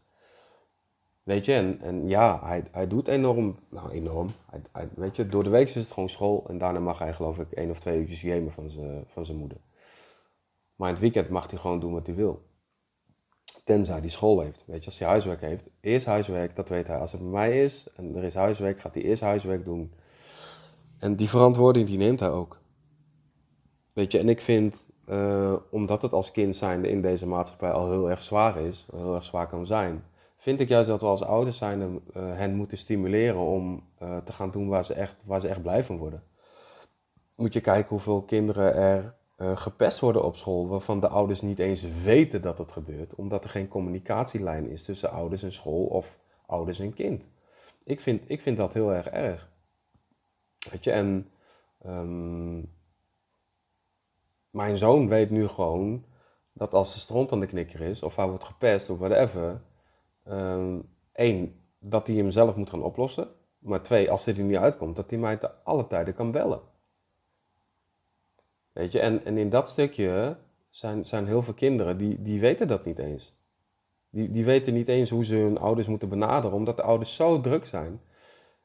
[1.28, 4.28] Weet je, en, en ja, hij, hij doet enorm, nou enorm.
[4.50, 7.12] Hij, hij, weet je, door de week is het gewoon school en daarna mag hij
[7.12, 9.58] geloof ik één of twee uurtjes gamen van zijn, van zijn moeder.
[10.76, 12.42] Maar in het weekend mag hij gewoon doen wat hij wil.
[13.64, 14.64] Tenzij hij school heeft.
[14.66, 16.98] Weet je, als hij huiswerk heeft, eerst huiswerk, dat weet hij.
[16.98, 19.92] Als het bij mij is en er is huiswerk, gaat hij eerst huiswerk doen.
[20.98, 22.60] En die verantwoording die neemt hij ook.
[23.92, 27.90] Weet je, en ik vind, uh, omdat het als kind zijnde in deze maatschappij al
[27.90, 30.04] heel erg zwaar is, heel erg zwaar kan zijn,
[30.38, 34.32] vind ik juist dat we als ouders zijn uh, hen moeten stimuleren om uh, te
[34.32, 36.22] gaan doen waar ze, echt, waar ze echt blij van worden.
[37.34, 41.58] Moet je kijken hoeveel kinderen er uh, gepest worden op school, waarvan de ouders niet
[41.58, 46.18] eens weten dat het gebeurt, omdat er geen communicatielijn is tussen ouders en school of
[46.46, 47.28] ouders en kind.
[47.84, 49.50] Ik vind, ik vind dat heel erg erg.
[50.70, 51.30] Weet je, en
[51.82, 52.58] ehm,
[54.50, 56.04] mijn zoon weet nu gewoon
[56.52, 59.60] dat als de stront aan de knikker is, of hij wordt gepest of whatever,
[60.30, 63.28] um, één, dat hij hem zelf moet gaan oplossen.
[63.58, 66.60] Maar twee, als dit er niet uitkomt, dat hij mij te alle tijden kan bellen.
[68.72, 70.36] Weet je, en, en in dat stukje
[70.70, 73.36] zijn, zijn heel veel kinderen die, die weten dat niet eens.
[74.10, 77.40] Die, die weten niet eens hoe ze hun ouders moeten benaderen, omdat de ouders zo
[77.40, 78.00] druk zijn.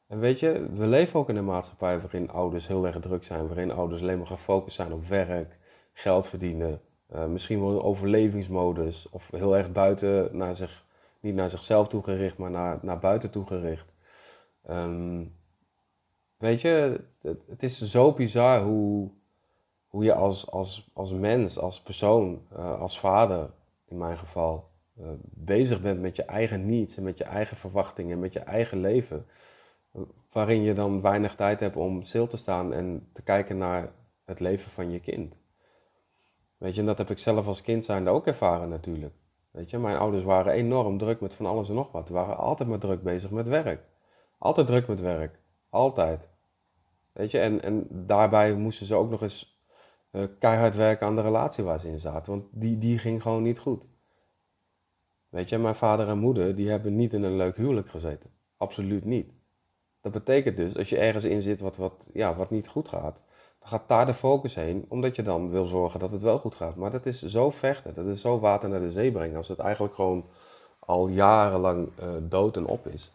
[0.06, 3.46] En weet je, we leven ook in een maatschappij waarin ouders heel erg druk zijn,
[3.46, 5.58] waarin ouders alleen maar gefocust zijn op werk,
[5.92, 6.80] geld verdienen,
[7.14, 10.83] uh, misschien wel een overlevingsmodus of heel erg buiten naar zich,
[11.24, 13.92] niet naar zichzelf toegericht, maar naar, naar buiten toegericht.
[14.70, 15.36] Um,
[16.36, 17.00] weet je,
[17.46, 19.10] het, is zo bizar hoe,
[19.86, 23.50] hoe je als, als, als mens, als persoon, uh, als vader
[23.88, 28.18] in mijn geval, uh, bezig bent met je eigen needs en met je eigen verwachtingen,
[28.18, 29.26] met je eigen leven.
[30.32, 33.92] Waarin je dan weinig tijd hebt om stil te staan en te kijken naar
[34.24, 35.38] het leven van je kind.
[36.56, 39.14] Weet je, en dat heb ik zelf als kind zijnde ook ervaren natuurlijk.
[39.54, 42.06] Weet je, mijn ouders waren enorm druk met van alles en nog wat.
[42.06, 43.84] Ze waren altijd maar druk bezig met werk.
[44.38, 45.40] Altijd druk met werk.
[45.70, 46.28] Altijd.
[47.12, 49.62] Weet je, en, en daarbij moesten ze ook nog eens
[50.12, 52.32] uh, keihard werken aan de relatie waar ze in zaten.
[52.32, 53.86] Want die, die ging gewoon niet goed.
[55.28, 58.30] Weet je, mijn vader en moeder, die hebben niet in een leuk huwelijk gezeten.
[58.56, 59.32] Absoluut niet.
[60.00, 63.24] Dat betekent dus, als je ergens in zit wat, wat, ja, wat niet goed gaat,
[63.66, 66.76] gaat daar de focus heen, omdat je dan wil zorgen dat het wel goed gaat.
[66.76, 69.58] Maar dat is zo vechten, dat is zo water naar de zee brengen, als het
[69.58, 70.26] eigenlijk gewoon
[70.78, 73.12] al jarenlang uh, dood en op is.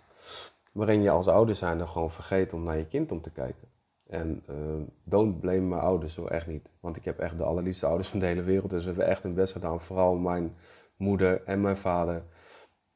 [0.72, 3.68] Waarin je als ouder zijn dan gewoon vergeet om naar je kind om te kijken.
[4.08, 4.56] En uh,
[5.04, 6.72] don't blame mijn ouders, zo echt niet.
[6.80, 8.70] Want ik heb echt de allerliefste ouders van de hele wereld.
[8.70, 9.82] Dus we hebben echt hun best gedaan.
[9.82, 10.56] Vooral mijn
[10.98, 12.24] moeder en mijn vader.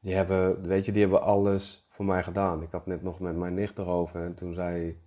[0.00, 2.62] Die hebben, weet je, die hebben alles voor mij gedaan.
[2.62, 4.20] Ik had net nog met mijn nicht erover.
[4.20, 5.02] En toen zei,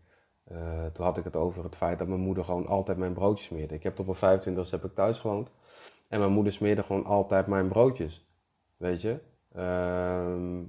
[0.51, 3.47] uh, toen had ik het over het feit dat mijn moeder gewoon altijd mijn broodjes
[3.47, 3.73] smeerde.
[3.75, 5.51] Ik heb tot mijn 25 heb ik thuis gewoond.
[6.10, 8.27] En mijn moeder smeerde gewoon altijd mijn broodjes.
[8.77, 9.19] Weet je.
[9.55, 10.62] Uh,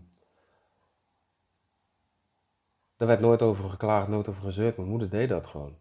[2.96, 4.76] daar werd nooit over geklaagd, nooit over gezeurd.
[4.76, 5.76] Mijn moeder deed dat gewoon.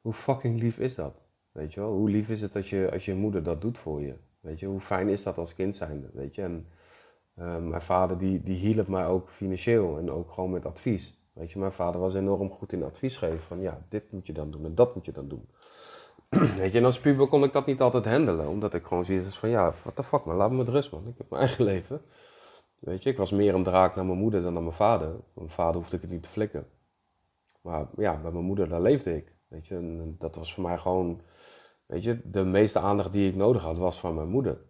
[0.00, 1.14] Hoe fucking lief is dat?
[1.52, 1.92] Weet je wel?
[1.92, 4.16] Hoe lief is het dat je, als je moeder dat doet voor je?
[4.40, 6.10] Weet je, hoe fijn is dat als kind zijnde?
[6.12, 6.66] Weet je, en
[7.34, 11.19] uh, mijn vader die, die hielp mij ook financieel en ook gewoon met advies.
[11.40, 14.32] Weet je, mijn vader was enorm goed in advies geven van ja, dit moet je
[14.32, 15.48] dan doen en dat moet je dan doen.
[16.58, 19.38] Weet je, en als puber kon ik dat niet altijd handelen, omdat ik gewoon zoiets
[19.38, 21.64] van ja, what the fuck man, laat me met rust man, ik heb mijn eigen
[21.64, 22.02] leven.
[22.78, 25.16] Weet je, ik was meer een draak naar mijn moeder dan naar mijn vader.
[25.34, 26.66] Mijn vader hoefde ik het niet te flikken.
[27.62, 29.34] Maar ja, bij mijn moeder, daar leefde ik.
[29.48, 31.20] Weet je, dat was voor mij gewoon,
[31.86, 34.60] weet je, de meeste aandacht die ik nodig had, was van mijn moeder.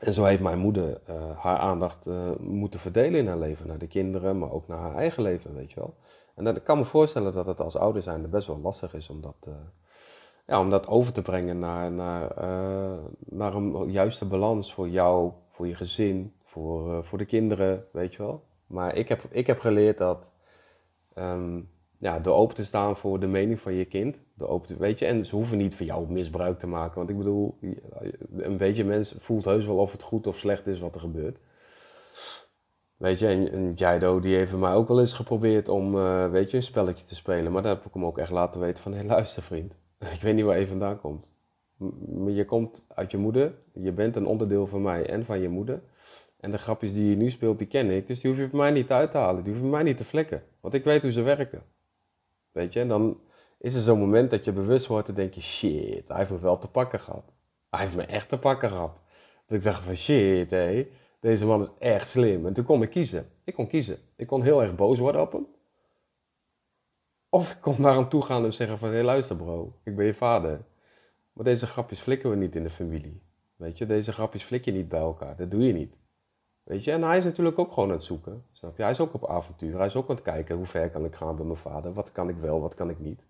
[0.00, 3.78] En zo heeft mijn moeder uh, haar aandacht uh, moeten verdelen in haar leven, naar
[3.78, 5.94] de kinderen, maar ook naar haar eigen leven, weet je wel.
[6.34, 9.10] En dat, ik kan me voorstellen dat het als ouder zijn best wel lastig is
[9.10, 9.54] om dat, uh,
[10.46, 12.34] ja, om dat over te brengen naar, naar,
[13.18, 18.22] naar een juiste balans voor jou, voor je gezin, voor, voor de kinderen, weet je
[18.22, 18.44] wel.
[18.66, 20.32] Maar ik heb, ik heb geleerd dat
[21.14, 21.68] um,
[22.00, 25.06] ja, door open te staan voor de mening van je kind, de open weet je,
[25.06, 26.96] en ze hoeven niet van jou misbruik te maken.
[26.96, 27.58] Want ik bedoel,
[28.36, 31.40] een beetje mens voelt heus wel of het goed of slecht is wat er gebeurt.
[32.96, 36.56] Weet je, en, en die heeft mij ook wel eens geprobeerd om, uh, weet je,
[36.56, 37.52] een spelletje te spelen.
[37.52, 39.78] Maar daar heb ik hem ook echt laten weten van, hé hey, luister vriend,
[40.16, 41.30] ik weet niet waar je vandaan komt.
[42.26, 45.82] Je komt uit je moeder, je bent een onderdeel van mij en van je moeder.
[46.40, 48.06] En de grapjes die je nu speelt, die ken ik.
[48.06, 49.44] Dus die hoef je bij mij niet uit te halen.
[49.44, 50.42] Die hoef je mij niet te flikken.
[50.60, 51.62] Want ik weet hoe ze werken.
[52.52, 53.20] Weet je, en dan
[53.58, 56.38] is er zo'n moment dat je bewust wordt en denk je, shit, hij heeft me
[56.38, 57.32] wel te pakken gehad.
[57.70, 58.98] Hij heeft me echt te pakken gehad.
[59.46, 60.88] Dat ik dacht van, shit, hé,
[61.20, 62.46] deze man is echt slim.
[62.46, 63.30] En toen kon ik kiezen.
[63.44, 63.98] Ik kon kiezen.
[64.16, 65.46] Ik kon heel erg boos worden op hem.
[67.28, 70.06] Of ik kon naar hem toe gaan en zeggen van, hé, luister bro, ik ben
[70.06, 70.64] je vader.
[71.32, 73.22] Maar deze grapjes flikken we niet in de familie.
[73.56, 75.36] Weet je, deze grapjes flik je niet bij elkaar.
[75.36, 75.94] Dat doe je niet.
[76.62, 78.44] Weet je, en hij is natuurlijk ook gewoon aan het zoeken.
[78.52, 78.82] Snap je?
[78.82, 79.76] Hij is ook op avontuur.
[79.76, 81.92] Hij is ook aan het kijken hoe ver kan ik gaan bij mijn vader.
[81.92, 83.24] Wat kan ik wel, wat kan ik niet.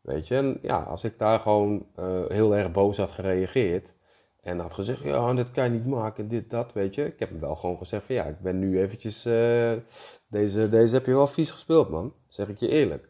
[0.00, 3.94] Weet je, en ja, als ik daar gewoon uh, heel erg boos had gereageerd.
[4.40, 7.04] En had gezegd, ja, dat kan je niet maken, dit, dat, weet je.
[7.04, 9.72] Ik heb hem wel gewoon gezegd van, ja, ik ben nu eventjes, uh,
[10.26, 12.14] deze, deze heb je wel vies gespeeld, man.
[12.28, 13.08] Zeg ik je eerlijk.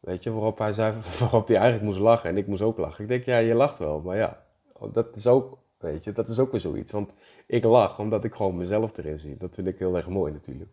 [0.00, 3.02] Weet je, waarop hij zei, waarop hij eigenlijk moest lachen en ik moest ook lachen.
[3.02, 4.44] Ik denk, ja, je lacht wel, maar ja,
[4.92, 6.92] dat is ook, weet je, dat is ook weer zoiets.
[6.92, 7.10] Want
[7.48, 9.36] ik lach omdat ik gewoon mezelf erin zie.
[9.36, 10.70] Dat vind ik heel erg mooi natuurlijk.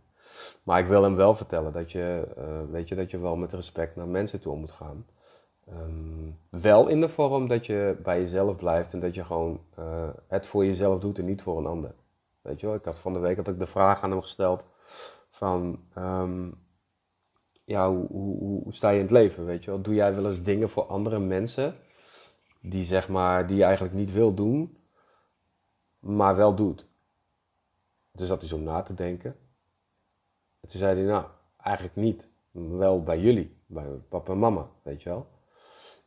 [0.63, 3.53] Maar ik wil hem wel vertellen dat je, uh, weet je, dat je wel met
[3.53, 5.05] respect naar mensen toe moet gaan.
[5.69, 10.09] Um, wel in de vorm dat je bij jezelf blijft en dat je gewoon eh,
[10.27, 11.95] het voor jezelf doet en niet voor een ander.
[12.41, 14.67] Weet je wel, ik had van de week had ik de vraag aan hem gesteld
[15.29, 16.49] van, ehm,
[17.65, 19.81] ja, hoe, hoe, hoe, sta je in het leven, weet je wel?
[19.81, 21.75] Doe jij wel eens dingen voor andere mensen
[22.61, 24.77] die, zeg maar, die je eigenlijk niet wil doen,
[26.05, 26.85] maar wel doet?
[28.11, 29.35] Dus dat is om na te denken.
[30.59, 31.25] En toen zei hij, nou,
[31.57, 32.27] eigenlijk niet.
[32.51, 35.27] Wel bij jullie, bij papa en mama, weet je wel.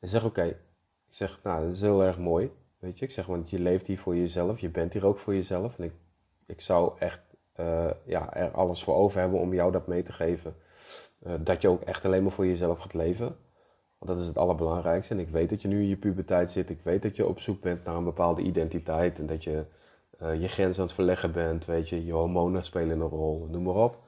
[0.00, 0.44] En zeg, oké.
[1.08, 3.04] Ik zeg, nou, dat is heel erg mooi, weet je.
[3.04, 5.78] Ik zeg, want je leeft hier voor jezelf, je bent hier ook voor jezelf.
[5.78, 5.92] En ik,
[6.46, 10.12] ik zou echt uh, ja, er alles voor over hebben om jou dat mee te
[10.12, 10.56] geven.
[11.26, 13.36] Uh, dat je ook echt alleen maar voor jezelf gaat leven.
[13.98, 15.14] Want dat is het allerbelangrijkste.
[15.14, 16.70] En ik weet dat je nu in je puberteit zit.
[16.70, 19.18] Ik weet dat je op zoek bent naar een bepaalde identiteit.
[19.18, 19.64] En dat je
[20.22, 21.64] uh, je grens aan het verleggen bent.
[21.64, 24.06] Weet je, je hormonen spelen een rol, noem maar op.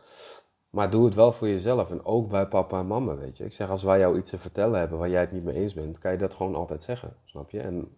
[0.70, 3.44] Maar doe het wel voor jezelf en ook bij papa en mama, weet je.
[3.44, 5.74] Ik zeg, als wij jou iets te vertellen hebben waar jij het niet mee eens
[5.74, 7.60] bent, kan je dat gewoon altijd zeggen, snap je?
[7.60, 7.96] En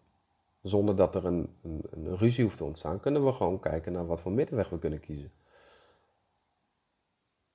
[0.62, 4.06] zonder dat er een, een, een ruzie hoeft te ontstaan, kunnen we gewoon kijken naar
[4.06, 5.30] wat voor middenweg we kunnen kiezen.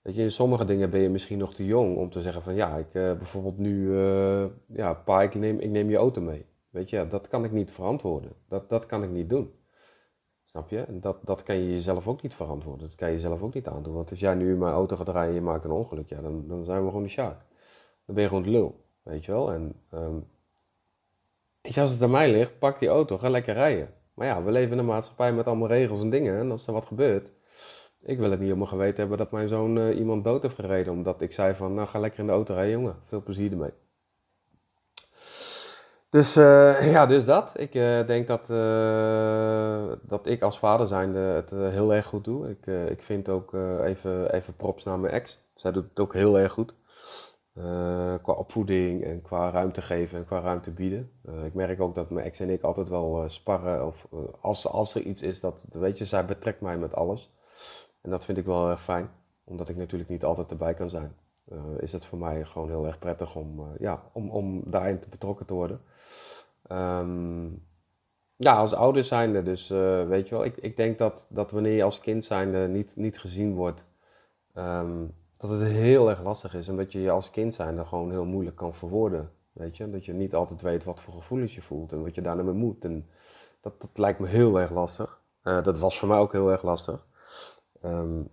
[0.02, 2.56] Weet je, in sommige dingen ben je misschien nog te jong om te zeggen van
[2.56, 6.46] ja, ik uh, bijvoorbeeld nu, uh, ja, pa, ik neem, ik neem je auto mee.
[6.70, 8.32] Weet je, dat kan ik niet verantwoorden.
[8.48, 9.52] Dat, dat kan ik niet doen.
[10.58, 12.88] Snap dat, dat kan je jezelf ook niet verantwoorden.
[12.88, 13.94] Dat kan je jezelf ook niet aandoen.
[13.94, 16.22] Want als jij nu in mijn auto gaat rijden en je maakt een ongeluk, ja,
[16.22, 17.46] dan, dan zijn we gewoon de sjaak.
[18.06, 18.86] Dan ben je gewoon de lul.
[19.04, 19.52] Weet je wel?
[19.52, 20.28] En um,
[21.62, 23.94] als het aan mij ligt, pak die auto, ga lekker rijden.
[24.14, 26.40] Maar ja, we leven in een maatschappij met allemaal regels en dingen.
[26.40, 27.34] En als er wat gebeurt,
[28.02, 30.94] ik wil het niet mijn geweten hebben dat mijn zoon uh, iemand dood heeft gereden.
[30.94, 32.96] Omdat ik zei van, nou ga lekker in de auto rijden, jongen.
[33.04, 33.74] Veel plezier ermee.
[36.18, 37.54] Dus uh, ja, dus dat.
[37.60, 42.50] Ik uh, denk dat, uh, dat ik als vader zijnde het heel erg goed doe.
[42.50, 43.54] Ik, ik vind ook
[43.84, 45.40] even, even props naar mijn ex.
[45.56, 46.76] Zij doet het ook heel erg goed.
[48.22, 51.12] qua opvoeding en qua ruimte geven en qua ruimte bieden.
[51.46, 53.86] ik merk ook dat mijn ex en ik altijd wel sparren.
[53.86, 54.08] Of
[54.42, 57.34] als, als er iets is, dat, weet je, zij betrekt mij met alles.
[58.02, 59.10] En dat vind ik wel erg fijn.
[59.44, 61.16] Omdat ik natuurlijk niet altijd erbij kan zijn.
[61.78, 65.46] is het voor mij gewoon heel erg prettig om, ja, om, om daarin te betrokken
[65.46, 65.82] te worden.
[66.72, 67.66] Um,
[68.36, 71.76] ja, als ouders zijnde, dus uh, weet je wel, ik, ik denk dat, dat wanneer
[71.76, 73.88] je als kind zijnde niet, niet gezien wordt,
[74.56, 78.12] um, dat het heel erg lastig is en dat je je als kind zijnde gewoon
[78.12, 79.32] heel moeilijk kan verwoorden.
[79.52, 82.22] Weet je, dat je niet altijd weet wat voor gevoelens je voelt en wat je
[82.22, 82.86] daarmee moet.
[82.86, 83.08] En
[83.62, 85.22] dat, dat lijkt me heel erg lastig.
[85.44, 87.08] Uh, dat was voor mij ook heel erg lastig.
[87.86, 88.30] Um,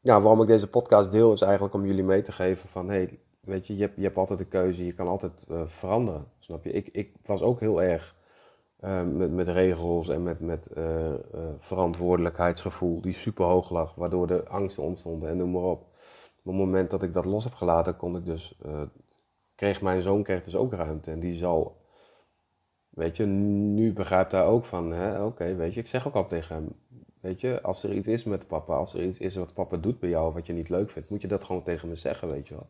[0.00, 3.18] ja, waarom ik deze podcast deel is eigenlijk om jullie mee te geven van, hey,
[3.40, 6.26] weet je, je hebt, je hebt altijd de keuze, je kan altijd uh, veranderen,
[6.62, 6.72] je?
[6.72, 8.16] Ik, ik was ook heel erg
[8.80, 11.12] uh, met, met regels en met, met uh,
[11.58, 15.80] verantwoordelijkheidsgevoel die super hoog lag, waardoor de angsten ontstonden en noem maar op.
[15.80, 18.58] Op het moment dat ik dat los heb gelaten, ik dus,
[19.54, 21.76] kreeg mijn zoon kreeg dus ook ruimte en die zal,
[22.88, 26.54] weet je, nu begrijpt hij ook van, oké, weet je, ik zeg ook al tegen
[26.54, 26.68] hem,
[27.22, 29.98] Weet je, als er iets is met papa, als er iets is wat papa doet
[30.00, 32.48] bij jou wat je niet leuk vindt, moet je dat gewoon tegen me zeggen, weet
[32.48, 32.66] je wel.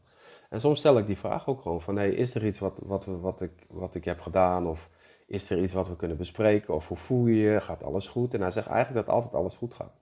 [0.53, 3.05] En soms stel ik die vraag ook gewoon van, hey, is er iets wat, wat,
[3.05, 4.67] wat, ik, wat ik heb gedaan?
[4.67, 4.91] Of
[5.27, 6.75] is er iets wat we kunnen bespreken?
[6.75, 7.61] Of hoe voel je je?
[7.61, 8.35] Gaat alles goed?
[8.35, 10.01] En hij zegt eigenlijk dat altijd alles goed gaat.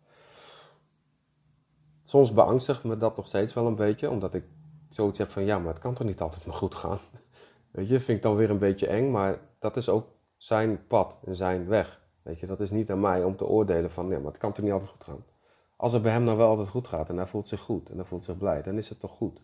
[2.05, 4.45] Soms beangstigt me dat nog steeds wel een beetje, omdat ik
[4.89, 6.99] zoiets heb van, ja, maar het kan toch niet altijd maar goed gaan?
[7.71, 11.19] Weet je, vind ik dan weer een beetje eng, maar dat is ook zijn pad
[11.25, 12.01] en zijn weg.
[12.23, 14.53] Weet je, dat is niet aan mij om te oordelen van, ja, maar het kan
[14.53, 15.25] toch niet altijd goed gaan.
[15.77, 17.97] Als het bij hem nou wel altijd goed gaat en hij voelt zich goed en
[17.97, 19.41] hij voelt zich blij, dan is het toch goed.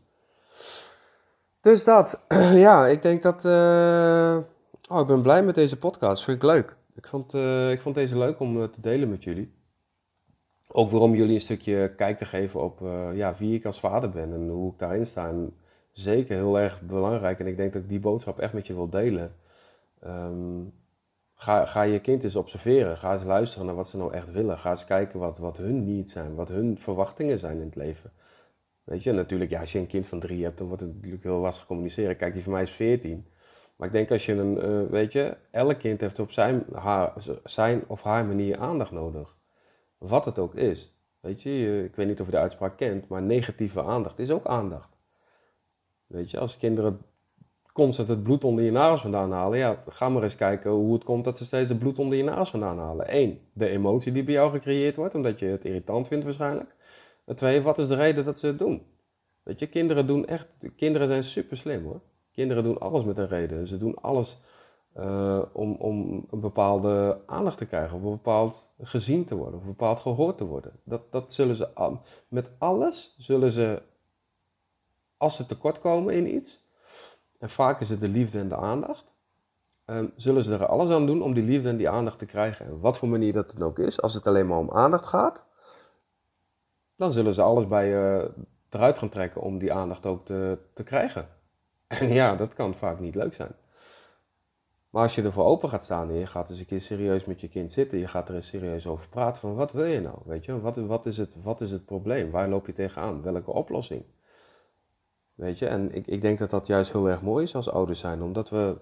[1.66, 2.20] Dus dat,
[2.66, 3.44] ja, ik denk dat.
[3.44, 4.36] Uh...
[4.88, 6.24] Oh, ik ben blij met deze podcast.
[6.24, 6.76] Vind ik leuk.
[6.94, 9.52] Ik vond, uh, ik vond deze leuk om uh, te delen met jullie.
[10.68, 12.80] Ook waarom jullie een stukje kijk te geven op
[13.14, 15.28] ja, wie ik als vader ben en hoe ik daarin sta.
[15.28, 15.56] En
[15.92, 17.40] zeker heel erg belangrijk.
[17.40, 19.34] En ik denk dat ik die boodschap echt met je wil delen.
[20.04, 20.72] Um,
[21.34, 22.96] ga, ga je kind eens observeren.
[22.96, 24.58] Ga eens luisteren naar wat ze nou echt willen.
[24.58, 26.34] Ga eens kijken wat, wat hun needs zijn.
[26.34, 28.10] Wat hun verwachtingen zijn in het leven.
[28.86, 31.22] Weet je, natuurlijk, ja, als je een kind van drie hebt, dan wordt het natuurlijk
[31.22, 32.16] heel lastig communiceren.
[32.16, 33.26] Kijk, die van mij is veertien.
[33.76, 37.12] Maar ik denk als je een, uh, weet je, elk kind heeft op zijn, haar,
[37.44, 39.36] zijn of haar manier aandacht nodig.
[39.98, 40.94] Wat het ook is.
[41.20, 44.46] Weet je, ik weet niet of je de uitspraak kent, maar negatieve aandacht is ook
[44.46, 44.96] aandacht.
[46.06, 47.00] Weet je, als kinderen
[47.72, 51.04] constant het bloed onder je nagels vandaan halen, ja, ga maar eens kijken hoe het
[51.04, 53.16] komt dat ze steeds het bloed onder je nagels vandaan halen.
[53.16, 56.75] Eén, de emotie die bij jou gecreëerd wordt, omdat je het irritant vindt waarschijnlijk.
[57.26, 58.86] En twee, wat is de reden dat ze het doen?
[59.42, 62.00] Weet je, kinderen doen echt, kinderen zijn super slim hoor.
[62.32, 63.66] Kinderen doen alles met een reden.
[63.66, 64.38] Ze doen alles
[64.96, 69.60] uh, om, om een bepaalde aandacht te krijgen, of een bepaald gezien te worden, of
[69.60, 70.72] een bepaald gehoord te worden.
[70.84, 71.96] Dat, dat zullen ze,
[72.28, 73.82] met alles zullen ze,
[75.16, 76.64] als ze tekortkomen in iets,
[77.38, 79.04] en vaak is het de liefde en de aandacht,
[79.84, 82.66] ehm, zullen ze er alles aan doen om die liefde en die aandacht te krijgen.
[82.66, 85.46] En wat voor manier dat het ook is, als het alleen maar om aandacht gaat,
[86.96, 88.30] dan zullen ze alles bij je
[88.70, 91.28] eruit gaan trekken om die aandacht ook te, te krijgen.
[91.86, 93.52] En ja, dat kan vaak niet leuk zijn.
[94.90, 97.48] Maar als je ervoor open gaat staan je gaat eens een keer serieus met je
[97.48, 100.44] kind zitten, je gaat er eens serieus over praten van wat wil je nou, weet
[100.44, 104.02] je, wat, wat, is, het, wat is het probleem, waar loop je tegenaan, welke oplossing?
[105.34, 108.00] Weet je, en ik, ik denk dat dat juist heel erg mooi is als ouders
[108.00, 108.76] zijn, omdat we,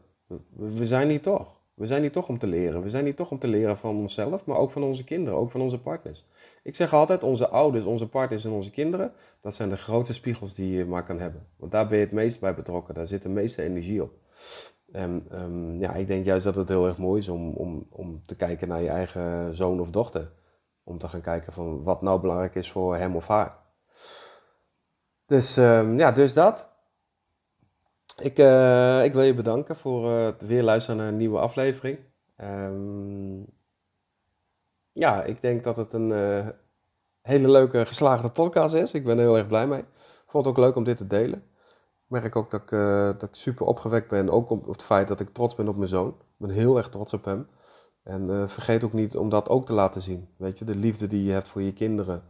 [0.51, 1.61] we, zijn niet toch.
[1.75, 2.83] We zijn niet toch om te leren.
[2.83, 5.51] We zijn niet toch om te leren van onszelf, maar ook van onze kinderen, ook
[5.51, 6.27] van onze partners.
[6.65, 10.55] Ik zeg altijd, onze ouders, onze partners en onze kinderen, dat zijn de grootste spiegels
[10.55, 11.47] die je maar kan hebben.
[11.57, 14.13] Want daar ben je het meest bij betrokken, daar zit de meeste energie op.
[14.93, 18.23] En um, ja, ik denk juist dat het heel erg mooi is om, om, om
[18.27, 20.31] te kijken naar je eigen zoon of dochter.
[20.85, 23.57] Om te gaan kijken van wat nou belangrijk is voor hem of haar.
[25.27, 26.69] Dus um, ja, dus dat.
[28.23, 31.99] Ik, uh, ik wil je bedanken voor uh, het weer luisteren naar een nieuwe aflevering.
[32.41, 33.47] Um,
[34.95, 36.49] ja, ik denk dat het een uh,
[37.21, 38.95] hele leuke geslaagde podcast is.
[38.95, 39.81] Ik ben er heel erg blij mee.
[39.81, 41.43] Ik vond het ook leuk om dit te delen
[42.07, 44.31] merk ook dat ik, uh, dat ik super opgewekt ben.
[44.31, 46.09] Ook op, het feit dat ik trots ben op mijn zoon.
[46.09, 47.49] Ik ben heel erg trots op hem.
[48.03, 50.29] En uh, vergeet ook niet om dat ook te laten zien.
[50.37, 52.23] Weet je, de liefde die je hebt voor je kinderen.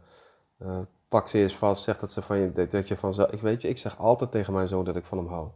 [1.09, 3.67] Pak ze eens vast, zeg dat ze van je, dat je van ik weet je,
[3.67, 5.47] ik zeg altijd tegen mijn zoon dat ik van hem hou.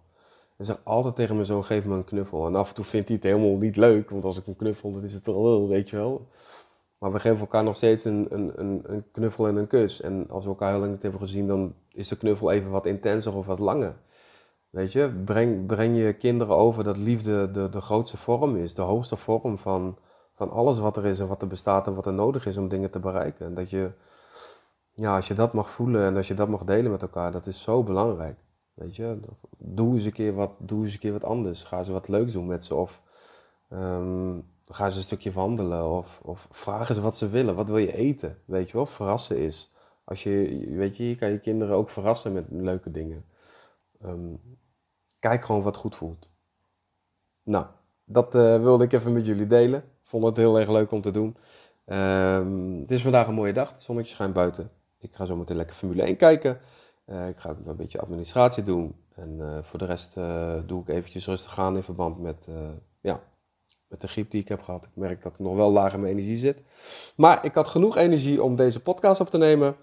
[0.57, 2.47] Ik zeg altijd tegen mijn zoon, geef me een knuffel.
[2.47, 4.91] En af en toe vindt hij het helemaal niet leuk, want als ik een knuffel,
[4.91, 6.27] dan is het al, weet je wel.
[6.99, 10.01] Maar we geven elkaar nog steeds een, een, een, knuffel en een kus.
[10.01, 12.85] En als we elkaar heel lang niet hebben gezien, dan is de knuffel even wat
[12.85, 13.95] intenser of wat langer.
[14.69, 18.81] Weet je, breng, breng je kinderen over dat liefde de, de grootste vorm is, de
[18.81, 19.97] hoogste vorm van,
[20.35, 22.67] van alles wat er is en wat er bestaat en wat er nodig is om
[22.67, 23.45] dingen te bereiken.
[23.45, 23.91] En dat je,
[24.93, 27.47] ja, als je dat mag voelen en als je dat mag delen met elkaar, dat
[27.47, 28.37] is zo belangrijk.
[28.73, 29.19] Weet je,
[29.57, 31.63] doe eens een keer wat, doe eens een keer wat anders.
[31.63, 33.01] Ga ze wat leuks doen met ze of
[33.69, 37.55] um, ga ze een stukje wandelen of, of vraag ze wat ze willen.
[37.55, 38.37] Wat wil je eten?
[38.45, 39.73] Weet je wel, verrassen is.
[40.03, 43.25] Als je, weet je, je kan je kinderen ook verrassen met leuke dingen.
[44.05, 44.41] Um,
[45.19, 46.29] kijk gewoon wat goed voelt.
[47.43, 47.65] Nou,
[48.03, 49.83] dat uh, wilde ik even met jullie delen.
[50.03, 51.37] Vond het heel erg leuk om te doen.
[51.85, 53.71] Um, het is vandaag een mooie dag.
[53.71, 54.71] Het zonnetje schijnt buiten.
[54.97, 56.59] Ik ga zo meteen lekker Formule 1 kijken.
[57.05, 58.95] Uh, ik ga een beetje administratie doen.
[59.15, 60.13] En uh, voor de rest
[60.65, 62.47] doe ik eventjes rustig aan in verband met,
[63.01, 63.21] ja,
[63.89, 64.83] met de griep die ik heb gehad.
[64.83, 66.63] Ik merk dat ik nog wel laag in mijn energie zit.
[67.15, 69.75] Maar ik had genoeg energie om deze podcast op te nemen.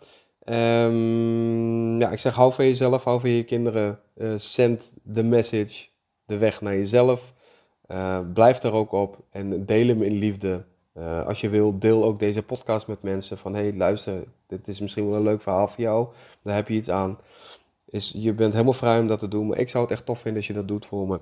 [0.44, 4.00] Um, ja, ik zeg hou van jezelf, hou van je kinderen.
[4.16, 5.86] Uh, send the message,
[6.24, 7.34] de weg naar jezelf.
[7.86, 10.64] Uh, blijf daar ook op en deel hem in liefde.
[10.98, 13.38] Uh, als je wil, deel ook deze podcast met mensen.
[13.38, 16.08] Van hey, luister, dit is misschien wel een leuk verhaal voor jou.
[16.42, 17.18] Daar heb je iets aan.
[17.84, 19.46] Is, je bent helemaal vrij om dat te doen.
[19.46, 21.20] Maar ik zou het echt tof vinden als je dat doet voor me.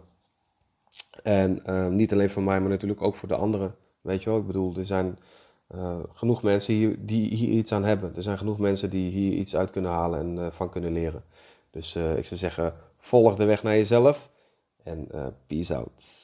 [1.22, 1.62] En
[1.96, 3.74] niet alleen voor mij, maar natuurlijk ook voor de anderen.
[4.00, 5.18] Weet je wel, ik bedoel, er zijn
[5.74, 8.16] uh, genoeg mensen hier, die hier iets aan hebben.
[8.16, 11.24] Er zijn genoeg mensen die hier iets uit kunnen halen en uh, van kunnen leren.
[11.70, 14.30] Dus uh, ik zou zeggen, volg de weg naar jezelf
[14.82, 15.08] en
[15.46, 16.23] peace out.